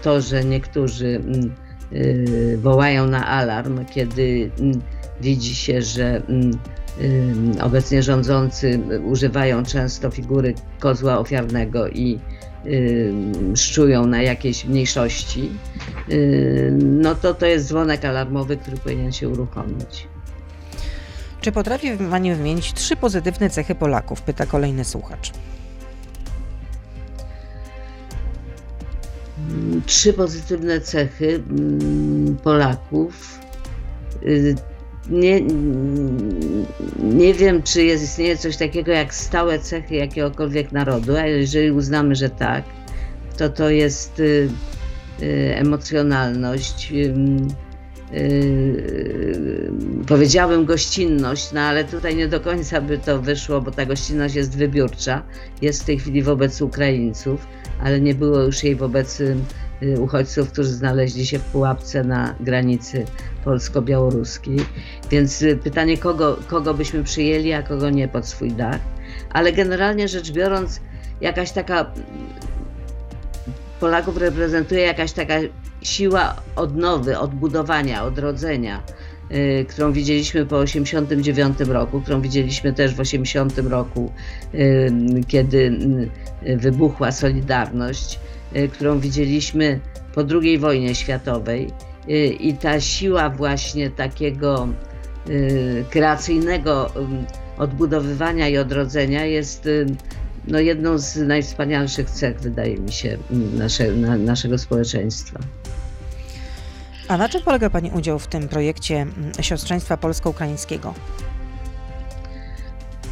to, 0.03 0.21
że 0.21 0.45
niektórzy 0.45 1.21
mm, 1.25 1.55
y, 1.93 2.59
wołają 2.63 3.07
na 3.07 3.27
alarm, 3.27 3.85
kiedy 3.85 4.51
widzi 5.21 5.55
się, 5.55 5.83
że 5.83 6.23
obecnie 7.63 8.03
rządzący 8.03 8.81
używają 9.05 9.65
często 9.65 10.11
figury 10.11 10.55
kozła 10.81 11.19
ofiarnego 11.19 11.89
i 11.89 12.19
szczują 13.55 14.07
na 14.07 14.23
jakieś 14.23 14.65
mniejszości, 14.65 15.51
no 16.81 17.15
to 17.15 17.35
to 17.35 17.47
jest 17.47 17.67
dzwonek 17.67 18.05
alarmowy, 18.05 18.57
który 18.57 18.77
powinien 18.77 19.13
się 19.13 19.29
uruchomić. 19.29 20.09
Czy 21.41 21.53
potrafi 21.53 21.91
Pani 22.11 22.35
wymienić 22.35 22.73
trzy 22.73 22.97
pozytywne 22.97 23.51
cechy 23.51 23.75
Polaków? 23.75 24.23
Pyta 24.23 24.47
kolejny 24.47 24.85
słuchacz. 24.85 25.33
Trzy 29.87 30.13
pozytywne 30.13 30.81
cechy 30.81 31.43
Polaków. 32.43 33.39
Nie, 35.11 35.41
nie 37.03 37.35
wiem, 37.35 37.63
czy 37.63 37.85
jest, 37.85 38.05
istnieje 38.05 38.37
coś 38.37 38.57
takiego 38.57 38.93
jak 38.93 39.15
stałe 39.15 39.59
cechy 39.59 39.95
jakiegokolwiek 39.95 40.73
narodu, 40.73 41.17
a 41.17 41.27
jeżeli 41.27 41.71
uznamy, 41.71 42.15
że 42.15 42.31
tak, 42.31 42.65
to 43.37 43.49
to 43.49 43.71
jest 43.71 44.21
y, 44.21 44.49
y, 45.23 45.55
emocjonalność, 45.57 46.93
y, 46.93 47.15
powiedziałbym 50.07 50.65
gościnność, 50.65 51.53
no 51.53 51.61
ale 51.61 51.85
tutaj 51.85 52.17
nie 52.17 52.29
do 52.29 52.41
końca 52.41 52.81
by 52.81 52.99
to 52.99 53.23
wyszło, 53.23 53.61
bo 53.61 53.71
ta 53.71 53.87
gościnność 53.87 54.35
jest 54.35 54.57
wybiórcza, 54.57 55.23
jest 55.63 55.83
w 55.83 55.87
tej 55.87 55.99
chwili 55.99 56.23
wobec 56.23 56.63
Ukraińców, 56.63 57.47
ale 57.83 58.01
nie 58.01 58.15
było 58.15 58.41
już 58.41 58.65
jej 58.65 58.77
wobec 58.77 59.23
uchodźców, 59.99 60.53
którzy 60.53 60.69
znaleźli 60.69 61.27
się 61.27 61.39
w 61.39 61.43
pułapce 61.43 62.05
na 62.05 62.35
granicy 62.41 63.05
polsko-białoruskiej. 63.45 64.59
Więc 65.11 65.43
y, 65.43 65.57
pytanie, 65.57 65.99
kogo, 65.99 66.39
kogo 66.47 66.75
byśmy 66.75 67.05
przyjęli, 67.05 67.53
a 67.53 67.63
kogo 67.63 67.91
nie 67.91 68.09
pod 68.09 68.27
swój 68.27 68.53
dach. 68.53 68.81
Ale 69.31 69.53
generalnie 69.53 70.09
rzecz 70.09 70.33
biorąc, 70.33 70.81
jakaś 71.21 71.53
taka 71.53 71.91
Polaków 73.81 74.17
reprezentuje 74.17 74.81
jakaś 74.81 75.13
taka 75.13 75.35
siła 75.83 76.37
odnowy, 76.57 77.19
odbudowania, 77.19 78.05
odrodzenia, 78.05 78.83
y, 79.31 79.67
którą 79.69 79.93
widzieliśmy 79.93 80.47
po 80.47 80.59
89 80.59 81.59
roku, 81.61 82.01
którą 82.01 82.21
widzieliśmy 82.21 82.73
też 82.73 82.95
w 82.95 83.01
80 83.01 83.59
roku, 83.59 84.13
y, 84.55 84.91
kiedy 85.29 85.79
y, 86.47 86.57
wybuchła 86.57 87.13
Solidarność, 87.13 88.15
y, 88.15 88.26
którą 88.73 89.01
widzieliśmy 89.01 89.81
po 90.17 90.23
II 90.43 90.59
wojnie 90.59 90.95
światowej 90.95 91.71
y, 92.09 92.27
i 92.27 92.55
ta 92.55 92.81
siła 92.81 93.31
właśnie 93.31 93.91
takiego 93.91 94.69
y, 95.29 95.85
kreacyjnego 95.91 96.91
y, 96.91 97.63
odbudowywania 97.63 98.49
i 98.49 98.59
odrodzenia 98.59 99.25
jest 99.25 99.67
y, 99.67 99.87
no, 100.49 100.61
jedną 100.61 100.99
z 100.99 101.17
najwspanialszych 101.17 102.11
cech, 102.11 102.41
wydaje 102.41 102.77
mi 102.77 102.93
się, 102.93 103.19
nasze, 103.55 103.93
na, 103.93 104.17
naszego 104.17 104.59
społeczeństwa. 104.59 105.39
A 107.09 107.17
na 107.17 107.29
czym 107.29 107.43
polega 107.43 107.71
Pani 107.71 107.91
udział 107.91 108.19
w 108.19 108.27
tym 108.27 108.49
projekcie 108.49 109.07
siostrzeństwa 109.41 109.97
polsko-ukraińskiego? 109.97 110.95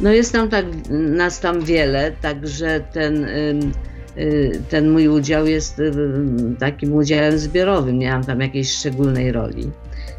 No 0.01 0.11
jest 0.11 0.33
nam 0.33 0.49
tak, 0.49 0.65
nas 0.89 1.39
tam 1.39 1.61
wiele, 1.61 2.11
także 2.11 2.79
ten, 2.93 3.23
y, 3.23 3.59
ten 4.69 4.89
mój 4.89 5.07
udział 5.07 5.47
jest 5.47 5.79
ym, 5.79 6.55
takim 6.59 6.93
udziałem 6.93 7.37
zbiorowym, 7.37 7.99
nie 7.99 8.11
mam 8.11 8.23
tam 8.23 8.41
jakiejś 8.41 8.71
szczególnej 8.71 9.31
roli. 9.31 9.71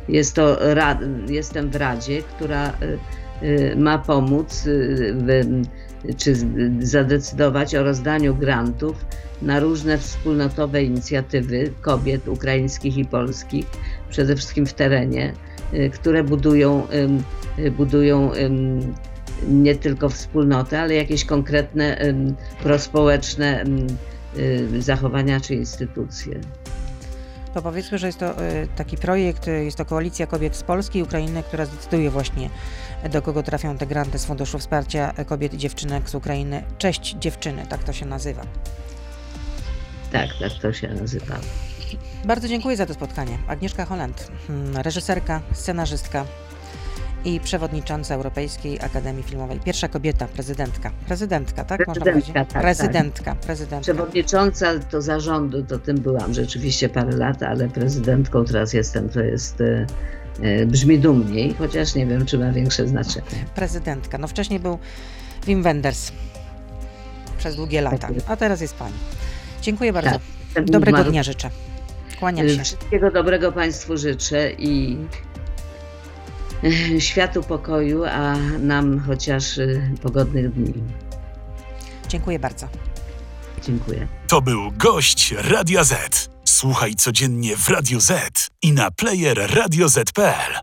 Jest 0.08 0.34
to, 0.34 0.58
jestem 1.28 1.70
w 1.70 1.76
Radzie, 1.76 2.22
która 2.22 2.72
y, 2.82 2.98
y, 3.46 3.76
ma 3.76 3.98
pomóc 3.98 4.66
y, 4.66 5.14
w, 5.14 5.62
czy 6.16 6.34
zadecydować 6.80 7.74
o 7.74 7.82
rozdaniu 7.82 8.34
grantów 8.34 9.04
na 9.42 9.60
różne 9.60 9.98
wspólnotowe 9.98 10.82
inicjatywy 10.82 11.72
kobiet 11.80 12.28
ukraińskich 12.28 12.96
i 12.96 13.04
polskich, 13.04 13.66
przede 14.10 14.36
wszystkim 14.36 14.66
w 14.66 14.74
terenie, 14.74 15.32
y, 15.74 15.90
które 15.90 16.24
budują, 16.24 16.86
y, 17.58 17.70
budują 17.70 18.30
nie 19.48 19.74
tylko 19.74 20.08
wspólnotę, 20.08 20.80
ale 20.80 20.94
jakieś 20.94 21.24
konkretne 21.24 21.98
prospołeczne 22.62 23.64
y, 24.36 24.82
zachowania 24.82 25.40
czy 25.40 25.54
instytucje. 25.54 26.40
To 27.54 27.62
powiedzmy, 27.62 27.98
że 27.98 28.06
jest 28.06 28.18
to 28.18 28.44
y, 28.44 28.68
taki 28.76 28.96
projekt, 28.96 29.48
y, 29.48 29.64
jest 29.64 29.76
to 29.76 29.84
koalicja 29.84 30.26
kobiet 30.26 30.56
z 30.56 30.62
Polski 30.62 30.98
i 30.98 31.02
Ukrainy, 31.02 31.42
która 31.42 31.66
zdecyduje 31.66 32.10
właśnie 32.10 32.50
do 33.10 33.22
kogo 33.22 33.42
trafią 33.42 33.78
te 33.78 33.86
granty 33.86 34.18
z 34.18 34.24
Funduszu 34.24 34.58
Wsparcia 34.58 35.12
Kobiet 35.26 35.54
i 35.54 35.58
Dziewczynek 35.58 36.10
z 36.10 36.14
Ukrainy. 36.14 36.62
Cześć 36.78 37.16
dziewczyny, 37.18 37.66
tak 37.68 37.84
to 37.84 37.92
się 37.92 38.06
nazywa. 38.06 38.42
Tak, 40.12 40.28
tak 40.40 40.52
to 40.62 40.72
się 40.72 40.88
nazywa. 40.88 41.38
Bardzo 42.24 42.48
dziękuję 42.48 42.76
za 42.76 42.86
to 42.86 42.94
spotkanie. 42.94 43.38
Agnieszka 43.48 43.84
Holland, 43.84 44.30
mm, 44.48 44.76
reżyserka, 44.76 45.42
scenarzystka 45.52 46.24
i 47.26 47.40
przewodnicząca 47.40 48.14
Europejskiej 48.14 48.80
Akademii 48.80 49.22
Filmowej. 49.22 49.60
Pierwsza 49.60 49.88
kobieta, 49.88 50.28
prezydentka. 50.28 50.90
Prezydentka, 51.06 51.64
tak 51.64 51.86
można 51.86 52.04
Prezydentka, 52.04 52.32
powiedzieć? 52.32 52.52
tak, 52.52 52.62
prezydentka, 52.62 53.34
prezydentka. 53.34 53.92
Przewodnicząca 53.92 54.78
do 54.78 55.02
zarządu 55.02 55.62
to 55.64 55.78
tym 55.78 55.98
byłam 55.98 56.34
rzeczywiście 56.34 56.88
parę 56.88 57.16
lat, 57.16 57.42
ale 57.42 57.68
prezydentką 57.68 58.44
teraz 58.44 58.72
jestem, 58.72 59.08
to 59.08 59.20
jest 59.20 59.60
e, 59.60 59.86
e, 60.42 60.66
brzmi 60.66 60.98
dumniej, 60.98 61.54
chociaż 61.54 61.94
nie 61.94 62.06
wiem, 62.06 62.26
czy 62.26 62.38
ma 62.38 62.52
większe 62.52 62.88
znaczenie. 62.88 63.44
Prezydentka. 63.54 64.18
No 64.18 64.28
wcześniej 64.28 64.60
był 64.60 64.78
Wim 65.46 65.62
Wenders 65.62 66.12
przez 67.38 67.56
długie 67.56 67.80
lata, 67.80 68.08
a 68.26 68.36
teraz 68.36 68.60
jest 68.60 68.74
pani. 68.74 68.94
Dziękuję 69.62 69.92
bardzo. 69.92 70.10
Tak. 70.10 70.20
Ten 70.54 70.64
Dobrego 70.64 71.04
dnia 71.04 71.22
życzę. 71.22 71.50
Kłaniam 72.20 72.48
się. 72.48 72.64
Wszystkiego 72.64 73.10
dobrego 73.10 73.52
Państwu 73.52 73.96
życzę 73.96 74.52
i 74.52 74.96
e, 74.96 75.35
światu 76.98 77.42
pokoju, 77.42 78.04
a 78.04 78.36
nam 78.58 79.00
chociaż 79.00 79.58
e, 79.58 79.66
pogodnych 80.02 80.52
dni. 80.52 80.72
Dziękuję 82.08 82.38
bardzo. 82.38 82.68
Dziękuję. 83.62 84.08
To 84.28 84.40
był 84.42 84.72
gość 84.72 85.34
Radia 85.38 85.84
Z. 85.84 86.28
Słuchaj 86.44 86.94
codziennie 86.94 87.56
w 87.56 87.68
Radio 87.68 88.00
Z 88.00 88.48
i 88.62 88.72
na 88.72 88.90
player 88.90 89.54
radioz.pl. 89.54 90.60